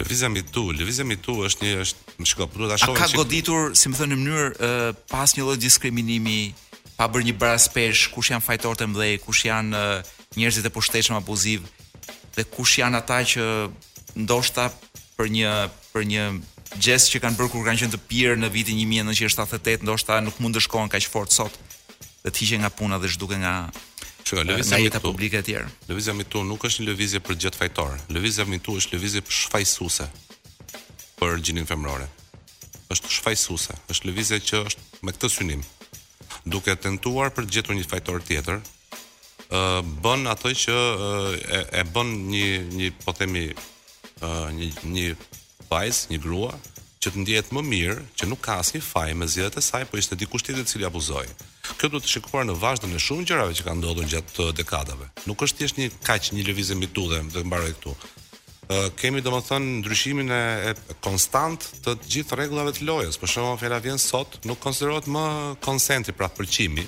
[0.00, 2.96] Lëvizja Me Too, lëvizja Me Too është një është më shko, po ta shohim.
[2.96, 3.18] A ka qik...
[3.20, 6.38] goditur, si më thënë në mënyrë, uh, pas një lloj diskriminimi,
[6.96, 11.18] pa bërë një braspesh, kush janë fajtorët e mëdhej, kush janë uh, njerëzit e pushtetshëm
[11.20, 11.66] abuziv,
[12.34, 13.46] dhe kush janë ata që
[14.26, 14.68] ndoshta
[15.18, 15.52] për një
[15.92, 16.26] për një
[16.84, 20.56] gjest që kanë bërë kur kanë qenë të pirë në vitin 1978 ndoshta nuk mund
[20.56, 21.56] të shkohen kaq fort sot
[22.22, 23.54] dhe të hiqen nga puna dhe zhduken nga
[24.22, 25.66] Shka, lëvizja publike e tjerë.
[25.90, 27.96] Lëvizja mitu nuk është një lëvizje për gjatë fajtor.
[28.16, 30.06] Lëvizja mitu është lëvizje për shfajsuse
[31.18, 32.06] për gjinin femrore.
[32.92, 35.60] është shfajsuse, është lëvizje që është me këtë synim.
[36.46, 38.58] Duke tentuar për gjetur një fajtor tjetër,
[40.02, 40.76] bën ato që
[41.44, 43.46] e, e bën një një po themi
[44.56, 45.08] një një
[45.68, 46.54] vajz, një grua
[47.02, 49.98] që të ndjehet më mirë, që nuk ka asnjë faj me zgjedhjet e saj, por
[49.98, 51.24] ishte dikush tjetër i cili abuzoi.
[51.80, 55.08] Kjo duhet të shikuar në vazhdim e shumë gjërave që kanë ndodhur gjatë të dekadave.
[55.26, 57.96] Nuk është thjesht një kaq një lëvizje mitudhe, do të mbaroj këtu.
[58.70, 60.40] Uh, kemi do më thënë ndryshimin e,
[60.94, 65.24] e konstant të gjithë reglave të lojës, për shumë fjala vjenë sot, nuk konsiderohet më
[65.66, 66.86] konsenti pra përqimi,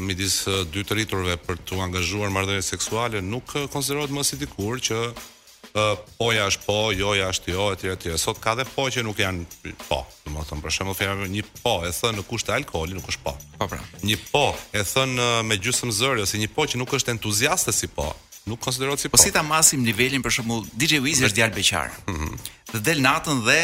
[0.00, 4.98] midis dy të rriturve për të angazhuar marrëdhënie seksuale nuk konsiderohet më si dikur që
[5.12, 8.10] uh, poja është po, joja është jo, etj etj.
[8.20, 9.98] Sot ka dhe po që nuk janë po.
[10.24, 13.34] Domethënë për shembull fjalë një po e thënë në kusht të alkoolit nuk është po.
[13.58, 13.82] Pa po, pra.
[14.02, 17.92] Një po e thënë me gjusëm zërë, ose një po që nuk është entuziastë si
[17.92, 18.08] po,
[18.48, 19.18] nuk konsiderohet si po.
[19.18, 21.92] Po si ta masim nivelin për shembull DJ Wiz është djalë beqar.
[21.92, 22.02] Ëh.
[22.08, 22.52] Mm -hmm.
[22.72, 23.60] Dhe del natën dhe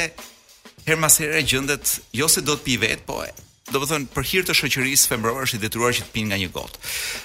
[0.86, 3.22] her mas herë gjendet jo se do të pi vet, po
[3.72, 6.38] do të thënë për hir të shoqërisë fembror është i detyruar që të pinë nga
[6.42, 6.82] një gotë.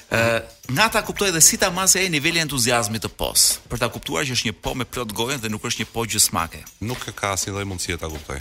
[0.10, 3.84] Ë, uh, nga ta kuptoj dhe si ta masë e niveli entuziazmit të pos, për
[3.84, 6.64] ta kuptuar që është një po me plot gojën dhe nuk është një po gjysmake.
[6.90, 8.40] Nuk e ka asnjë lloj mundësie ta kuptoj.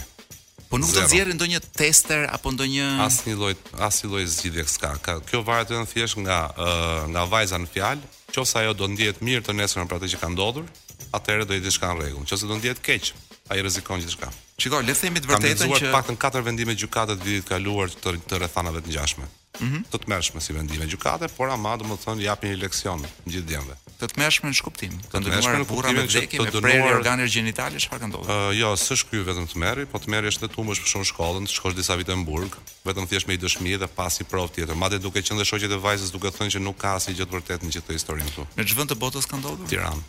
[0.69, 3.53] Po nuk do të nxjerrë ndonjë tester apo ndonjë asnjë lloj
[3.87, 4.95] asnjë lloj zgjidhje s'ka.
[5.05, 9.21] Ka, kjo varet vetëm thjesht nga uh, nga vajza në fjalë, qoftë ajo do ndihet
[9.23, 10.65] mirë të nesër për atë që ka ndodhur,
[11.13, 12.25] atëherë do i diçka në rregull.
[12.25, 13.11] Nëse do ndihet keq,
[13.53, 14.29] ai rrezikon gjithçka.
[14.61, 17.47] Shiko, le të themi të vërtetën që kam dëgjuar paktën katër vendime gjykate të vitit
[17.51, 19.29] kaluar të, të rrethanave të ngjashme.
[19.59, 19.81] Mm -hmm.
[19.93, 23.09] Të të mërshme si vendime gjukate, por ama do më thonë japin një leksion në
[23.33, 26.49] gjithë djemëve Të të mërshme në shkuptim, të të mërshme në kuptim, me vdekim, të
[26.55, 26.63] dënuar...
[26.65, 28.25] prerë organer genitali, shfar ka ndodhë?
[28.33, 31.07] Uh, jo, së shkry vetëm të mërri, po të mërri është të të mërshme shumë
[31.11, 32.51] shkollën, të shkosh disa vitë në burg,
[32.89, 35.71] vetëm thjesht me i dëshmi dhe pas i prov tjetër, madhe duke qënë dhe shoqet
[35.77, 38.43] e vajzës duke thënë që nuk ka asë gjithë vërtet në gjithë të historinë të.
[38.57, 39.63] Në që të botës ka ndodhë?
[39.71, 40.01] Tiran.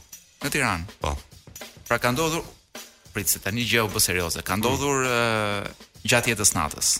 [0.45, 0.81] Në Tiran?
[1.05, 1.13] Po.
[1.89, 2.43] Pra ka ndodhur
[3.15, 4.43] prit se tani gjë u bë serioze.
[4.47, 6.91] Ka ndodhur uh, gjatë jetës natës.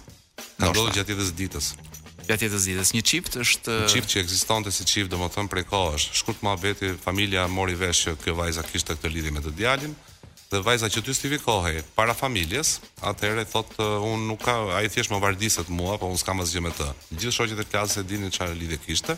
[0.63, 1.71] Ka ndodhur gjatë jetës ditës.
[2.29, 6.07] Gjatë jetës ditës një chip është një chip që ekzistonte si chip domethënë prej kohësh.
[6.21, 9.97] Shkurt më veti, familja mori vesh që kjo vajza kishte këtë lidhje me të djalin
[10.55, 15.19] dhe vajza që justifikohej para familjes, atëherë thotë uh, un nuk ka ai thjesht më
[15.25, 16.87] vardiset mua, po un s'kam asgjë me të.
[17.17, 19.17] Gjithë shoqjet e klasës e dinin çfarë lidhje kishte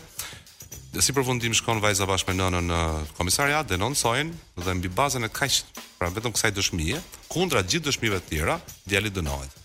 [1.03, 2.79] si përfundim shkon vajza bashkë me nënën në
[3.17, 5.59] komisariat, denoncojnë dhe mbi bazën e kaq
[5.99, 6.97] pra vetëm kësaj dëshmie,
[7.31, 8.55] kundra gjithë dëshmive të tjera,
[8.89, 9.61] djalit dënohet.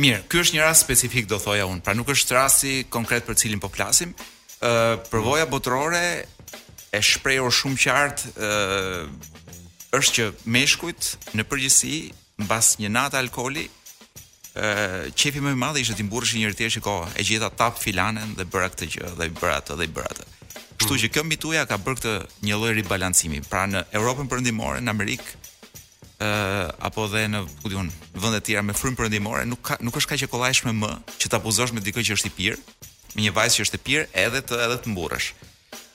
[0.00, 3.38] Mirë, ky është një rast specifik do thoja unë, pra nuk është rasti konkret për
[3.40, 4.14] cilin po flasim.
[4.62, 4.72] Ë
[5.10, 6.04] përvoja botërore
[6.92, 9.04] e shprehur shumë qartë ë
[9.96, 11.94] është që meshkujt në përgjithësi
[12.46, 13.66] mbas një natë alkooli
[15.14, 18.44] qefi më i madh ishte ti mburrësh njëri tjetër shiko, e gjeta tap filanen dhe
[18.52, 20.26] bëra këtë gjë dhe bëra atë dhe bëra atë.
[20.76, 21.00] Kështu mm.
[21.02, 22.12] që kjo mituja ka bërë këtë
[22.44, 23.40] një lloj ribalancimi.
[23.48, 25.24] Pra në Europën Perëndimore, në Amerik
[26.22, 26.30] ë
[26.84, 30.12] apo dhe në, ku diun, vende të tjera me frymë perëndimore, nuk ka nuk është
[30.12, 32.60] kaq e kollajshme më që të abuzosh me dikë që është i pirë,
[33.16, 35.32] me një vajzë që është e pirë, edhe të edhe të mburrësh.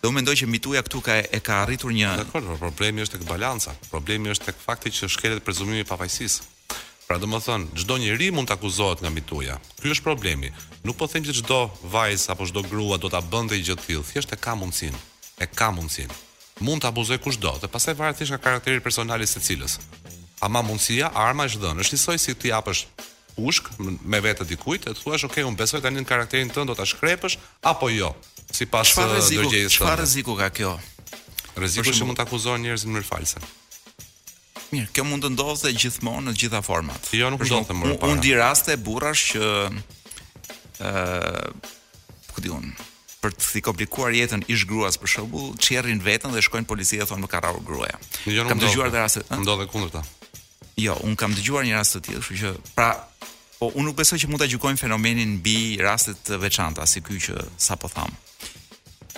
[0.02, 3.74] Do mendoj që mituja këtu ka e ka arritur një Dakor, problemi është tek balanca.
[3.92, 6.54] Problemi është tek fakti që shkelet prezumimi i pafajësisë.
[7.08, 9.56] Pra do më thënë, gjdo njëri mund të akuzohet nga mituja.
[9.80, 10.50] Kjo është problemi.
[10.84, 11.60] Nuk po them që gjdo
[11.94, 14.04] vajz apo gjdo grua do të abënde i gjithë tjilë.
[14.10, 14.98] Thjesht e ka mundësin.
[15.40, 16.12] E ka mundësin.
[16.60, 19.78] Mund të abuzoj kush do, dhe pasaj varë thjesht nga karakterit personalis e cilës.
[20.44, 21.86] A ma mundësia, arma është dhënë.
[21.86, 22.92] është njësoj si ti apësht
[23.48, 26.86] ushk me vetë dikujt e thuash ok un besoj tani në karakterin tënd do ta
[26.92, 27.36] shkrepësh
[27.72, 28.10] apo jo
[28.52, 30.72] sipas dërgjesës çfarë rreziku ka kjo
[31.56, 33.38] rreziku që mund të akuzohen njerëz në mënyrë false
[34.72, 37.08] Mirë, kjo mund të ndodhte gjithmonë në të gjitha format.
[37.16, 38.12] Jo, nuk është ndodhte më para.
[38.14, 39.52] Unë di raste e burrash që
[40.84, 41.72] ë uh,
[42.34, 42.68] ku diun
[43.24, 47.24] për të si komplikuar jetën i gruas për shembull, çerrin veten dhe shkojnë policia thonë
[47.26, 47.98] më ka rrau gruaja.
[48.30, 49.24] Jo, kam dëgjuar dhe raste.
[49.40, 50.04] Ndodhe kundërta.
[50.78, 52.92] Jo, un kam dëgjuar një rast të tillë, kështu që pra,
[53.58, 57.18] po un nuk besoj që mund ta gjykojmë fenomenin mbi raste të veçanta si ky
[57.30, 58.14] që sapo tham.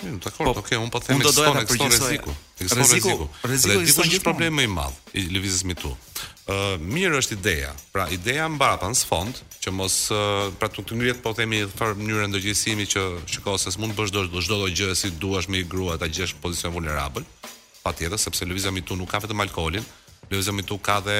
[0.00, 2.32] Po, dakor, po, okay, un po them historinë e rrezikut.
[2.32, 5.90] Do doja të Rreziku, rreziku është problem më i madh i lëvizjes me tu.
[5.90, 7.70] Ë, uh, mirë është ideja.
[7.94, 11.98] Pra, ideja mbarapa në sfond, që mos uh, pra të ngrihet po themi në farë
[12.00, 15.62] mënyrë ndërgjegjësimi që shikoj se mund të bësh çdo çdo lloj gjë si duash me
[15.64, 17.26] grua ta gjesh në pozicion vulnerabël.
[17.84, 19.84] Patjetër, sepse lëvizja me tu nuk ka vetëm alkolin.
[20.30, 21.18] Lëvizja me tu ka dhe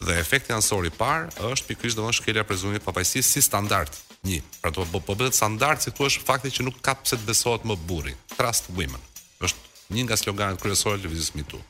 [0.04, 3.96] Dhe efekti anësor i parë është pikërisht domosht shkelja e prezumimit pavajsisë si standard
[4.28, 4.42] një.
[4.60, 7.30] Pra do po, po bëhet standard si thua është fakti që nuk ka pse të
[7.32, 8.12] besohet më burri.
[8.36, 9.00] Trust women.
[9.40, 11.62] Është një nga sloganet kryesore të lëvizjes mitu.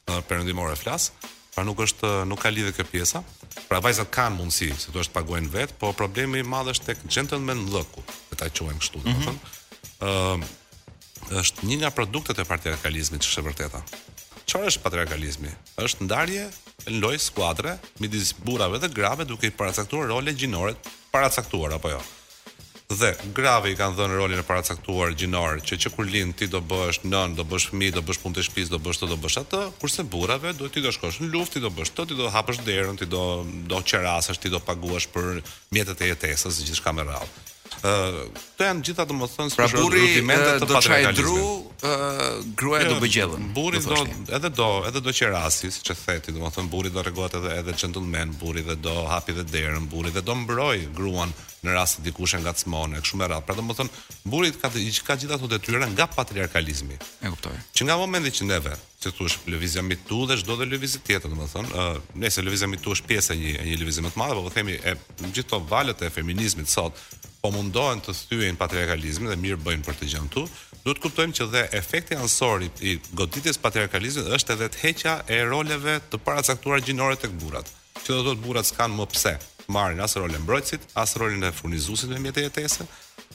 [0.08, 1.11] në perëndimore flas,
[1.54, 3.20] pra nuk është nuk ka lidhje kjo pjesa.
[3.68, 7.04] Pra vajzat kanë mundësi se duhet të pagojnë vet, po problemi i madh është tek
[7.11, 9.40] gentleman dhëku, e ta quajmë kështu, mm -hmm.
[10.06, 13.80] uh, është një nga produktet e patriarkalizmit, është e vërteta.
[14.46, 15.50] Çfarë është patriarkalizmi?
[15.76, 16.48] Është ndarje
[16.86, 20.74] në lojë skuadre midis burrave dhe grave duke i paracaktuar role gjinore
[21.12, 22.00] paracaktuar apo jo
[22.91, 26.59] dhe grave i kanë dhënë rolin e paracaktuar gjinor, që që kur lind ti do
[26.72, 29.38] bësh nën, do bësh fëmijë, do bësh punë të shtëpisë, do bësh ato, do bësh
[29.45, 32.26] atë, kurse burrave duhet ti do shkosh në luftë, ti do bësh ato, ti do
[32.34, 33.22] hapësh derën, ti do
[33.70, 35.41] do qerasësh, ti do paguash për
[35.76, 37.30] mjetet e jetesës, gjithçka me radhë.
[37.80, 40.24] Ëh, uh, janë gjitha domethënë pra se jo, burri
[40.60, 41.36] do të çaj dru,
[41.88, 42.24] uh,
[42.60, 43.46] gruaja do bëgjellën.
[43.56, 43.96] Burri do
[44.36, 48.34] edhe do, edhe do qerasi, siç e theti, domethënë burri do rregohet edhe edhe gentleman,
[48.42, 51.32] burri dhe do hapi dhe derën, burri dhe do mbroj gruan
[51.64, 53.44] në rast të dikush ngacmon e kështu me radhë.
[53.48, 54.68] Pra domethënë burri ka
[55.06, 56.96] ka gjitha ato detyra nga patriarkalizmi.
[57.24, 57.56] E kuptoj.
[57.76, 61.32] Që nga momenti që neve, si thua, lëvizja me tu dhe çdo dhe lëvizje tjetër,
[61.32, 61.84] domethënë, ë,
[62.20, 64.44] nëse lëvizja me tu është pjesë e një e një lëvizje më të madhe, po
[64.44, 66.92] po themi e gjithë to valët e feminizmit sot,
[67.41, 70.43] po mundohen të thyejnë patriarkalizmin dhe mirë bëjnë për të gjën këtu,
[70.84, 75.41] duhet të kuptojmë që dhe efekti ansori i goditjes patriarkalizmit është edhe të heqja e
[75.49, 77.68] roleve të paracaktuara gjinore tek burrat.
[78.05, 79.34] Që do të thotë burrat s'kan më pse
[79.70, 82.86] marrin as rolin e mbrojtësit, as rolin e furnizuesit me e jetese,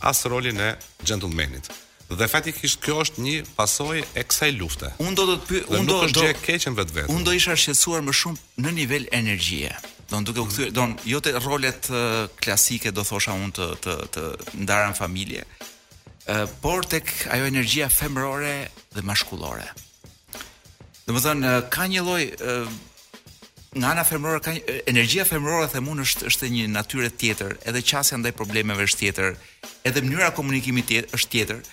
[0.02, 0.70] as rolin e
[1.06, 1.72] gentlemanit.
[2.06, 4.92] Dhe fatikisht kjo është një pasojë e kësaj lufte.
[5.02, 7.10] Unë do të pyet, unë do të gjej keqën vetvetë.
[7.16, 9.72] Unë do isha shqetësuar më shumë në nivel energjie.
[10.10, 11.98] Don duke u kthyer, don jo te rolet uh,
[12.44, 13.70] klasike do thosha unë të
[14.14, 15.46] te të familje.
[15.46, 18.56] Uh, por tek ajo energjia femërore
[18.94, 19.66] dhe maskullore.
[21.06, 22.70] Do të thonë uh, ka një lloj uh,
[23.76, 24.62] nga ana femërore ka një,
[24.94, 29.38] energjia femërore them mund është është një natyrë tjetër, edhe qasja ndaj problemeve është tjetër,
[29.90, 31.64] edhe mënyra komunikimi tjetër, është tjetër.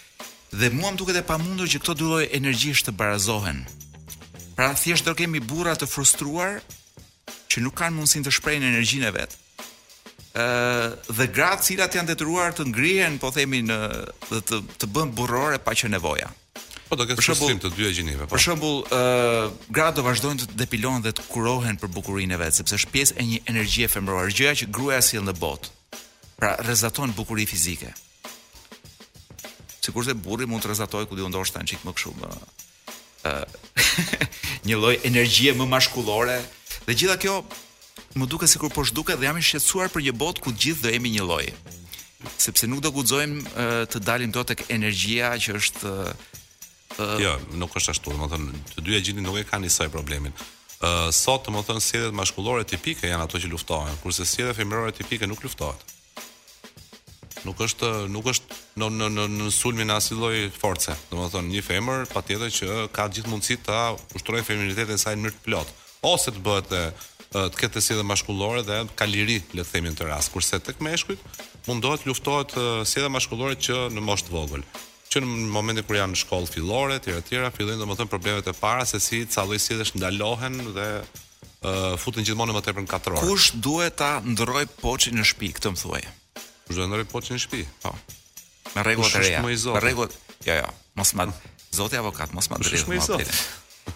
[0.56, 3.62] Dhe mua më duket e pamundur që këto dy lloje energjish të barazohen.
[4.56, 6.60] Pra thjesht do kemi burra të frustruar
[7.50, 9.38] që nuk kanë mundësinë të shprehin energjinë vet.
[10.32, 13.78] Ëh, dhe gratë të cilat janë detyruar të ngrihen, po themi në
[14.30, 16.30] dhe të të bën burrore pa që nevoja.
[16.88, 18.26] Po do të kesh të dyja gjinive.
[18.30, 19.72] Për shembull, ëh, po.
[19.76, 23.18] gratë do vazhdojnë të depilohen dhe të kurohen për bukurinë e vet, sepse është pjesë
[23.22, 25.72] e një energjie femërore, gjëja që gruaja sjell në botë.
[26.40, 27.92] Pra, rrezaton bukurinë fizike.
[29.82, 32.16] se burri mund të rrezatojë ku do ndoshta një çik më këshum.
[33.22, 33.44] Uh,
[34.66, 36.38] një lloj energjie më maskullore,
[36.86, 37.36] Dhe gjitha kjo
[38.18, 40.90] më duket sikur po zhduket dhe jam i shqetësuar për një botë ku gjithë do
[40.92, 41.44] jemi një lloj.
[42.42, 45.88] Sepse nuk do guxojmë të dalim dot tek energjia që është
[47.00, 50.34] Uh, jo, nuk është ashtu, më thënë, të dyja gjithin nuk e ka njësaj problemin.
[50.84, 55.24] Uh, sot, më thënë, sjedet mashkullore tipike janë ato që luftohen, kurse sjedet femërore tipike
[55.24, 55.80] nuk luftohet.
[57.48, 62.04] Nuk është, nuk është në, në, në, në sulmin asiloj force, më thënë, një femër,
[62.12, 62.68] patjetër që
[62.98, 63.80] ka gjithë mundësit ta
[64.18, 66.72] ushtrojë feminitetin saj në mënyrë të plotë ose të bëhet
[67.32, 70.58] të ketë si edhe mashkullore dhe ka liri le të themi në të rast kurse
[70.60, 71.20] tek meshkujt
[71.68, 72.56] mundohet luftohet
[72.90, 74.64] si edhe mashkullore që në moshë të vogël
[75.12, 78.84] që në momentin kur janë në shkollë fillore etj etj fillojnë domethënë problemet e para
[78.88, 83.20] se si calloj si edhe ndalohen dhe uh, futen gjithmonë më tepër në katror.
[83.20, 86.02] Kush duhet ta ndroj poçin në shtëpi, këtë më thuaj.
[86.66, 87.64] Kush duhet ndroj poçin në shtëpi?
[87.84, 87.92] Po.
[88.72, 89.44] Me rregullat e reja.
[89.44, 90.16] Me rregullat.
[90.48, 90.72] Jo, jo.
[90.96, 91.28] Mos ma
[91.72, 92.64] Zoti avokat, mos më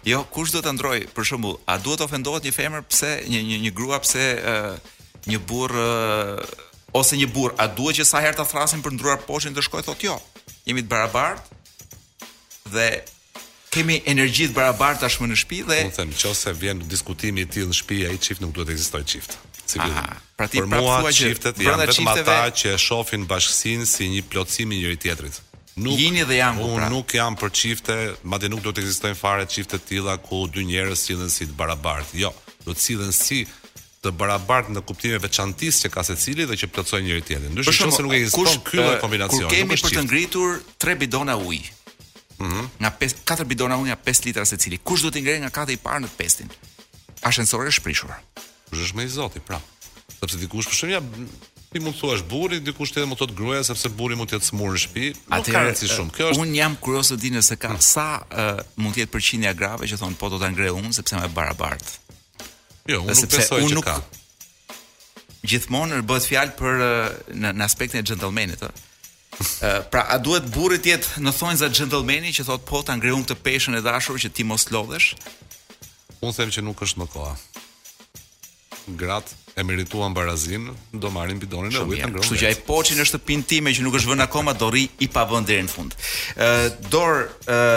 [0.06, 0.98] Jo, kush do të ndroj?
[1.16, 4.94] Për shembull, a duhet ofendohet një femër pse një një një grua pse uh,
[5.30, 6.62] një burr uh,
[6.96, 9.86] ose një burr, a duhet që sa herë ta thrasin për ndruar poshin të shkojë
[9.90, 10.16] thotë jo.
[10.66, 11.58] Jemi të barabartë
[12.76, 12.86] dhe
[13.74, 17.78] kemi energji të barabartë tashmë në shtëpi dhe them, nëse vjen diskutimi i tillë në
[17.80, 19.36] shtëpi, ai çift nuk duhet të ekzistojë çift.
[20.38, 24.70] Pra ti, për mua çiftet janë vetëm ata që e shohin bashkësinë si një plotësim
[24.70, 25.42] i njëri tjetrit
[25.76, 26.88] nuk jini dhe janë pra.
[26.92, 30.64] nuk jam për çifte, madje nuk do të ekzistojnë fare çifte të tilla ku dy
[30.68, 32.20] njerëz sillen si të barabartë.
[32.22, 32.32] Jo,
[32.64, 33.42] do të sillen si
[34.04, 37.52] të barabartë në e veçantisë që ka secili dhe që plotësojnë njëri tjetrin.
[37.54, 39.48] Ndoshta nëse nuk ekziston ky lloj kombinacioni.
[39.48, 41.72] Kur kemi për të ngritur 3 bidona ujë.
[42.36, 42.44] Ëh.
[42.46, 44.78] Mm nga 5 4 bidona ujë nga 5 litra secili.
[44.78, 46.52] Kush do të ngrejë nga 4 i parë në pestin?
[47.24, 48.12] Ashensori është prishur.
[48.70, 49.60] Kush është më i zoti, pra?
[50.20, 51.00] Sepse dikush për shembja
[51.78, 54.72] ti mund thuash burri dikush tjetër mund thot gruaja sepse burri mund të jetë smur
[54.76, 55.06] në shtëpi.
[55.36, 56.14] Atëherë ka shumë.
[56.16, 57.84] Kjo është Un jam kurioz të di nëse ka hmm.
[57.86, 61.20] sa uh, mund të jetë përqindja grave që thon po do ta ngrej unë sepse
[61.20, 61.84] më barabart.
[62.88, 63.98] Jo, unë nuk besoj unë që ka.
[65.52, 66.84] Gjithmonë bëhet fjalë për
[67.44, 68.72] në, në aspektin e gentlemanit, ë.
[69.36, 72.94] Uh, pra a duhet burri të jetë në thonjë za gentlemani që thot po ta
[72.96, 75.10] ngrej unë këtë peshën e dashur që ti mos lodhesh?
[76.24, 77.34] Unë them që nuk është më koha
[78.94, 82.22] gratë e merituan barazin, do marrin bidonin e ujit ngrohtë.
[82.28, 85.08] Kështu që ai poçi në shtëpinë time që nuk është vënë akoma do rri i
[85.10, 85.96] pavën deri në fund.
[86.36, 87.24] Ë dor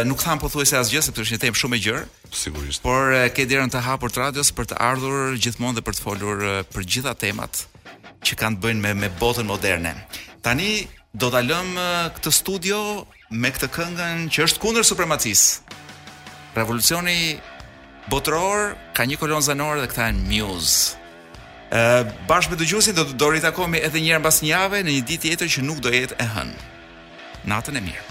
[0.06, 2.04] nuk tham pothuajse asgjë sepse është një temë shumë e gjerë.
[2.36, 2.84] Sigurisht.
[2.86, 6.46] Por ke dërën të hapur radios për të ardhur gjithmonë dhe për të folur
[6.76, 7.64] për gjitha temat
[8.28, 9.96] që kanë të bëjnë me me botën moderne.
[10.46, 10.86] Tani
[11.16, 11.74] do ta lëm
[12.20, 12.82] këtë studio
[13.32, 15.64] me këtë këngën që është kundër supremacis.
[16.60, 17.40] Revolucioni
[18.12, 20.42] botëror ka një kolon zanore dhe këta janë në
[21.72, 25.06] bashkë me dëgjuesin do të do takojmë edhe një herë mbas një jave në një
[25.10, 26.56] ditë tjetër që nuk do jetë e hënë.
[27.54, 28.10] Natën e mirë.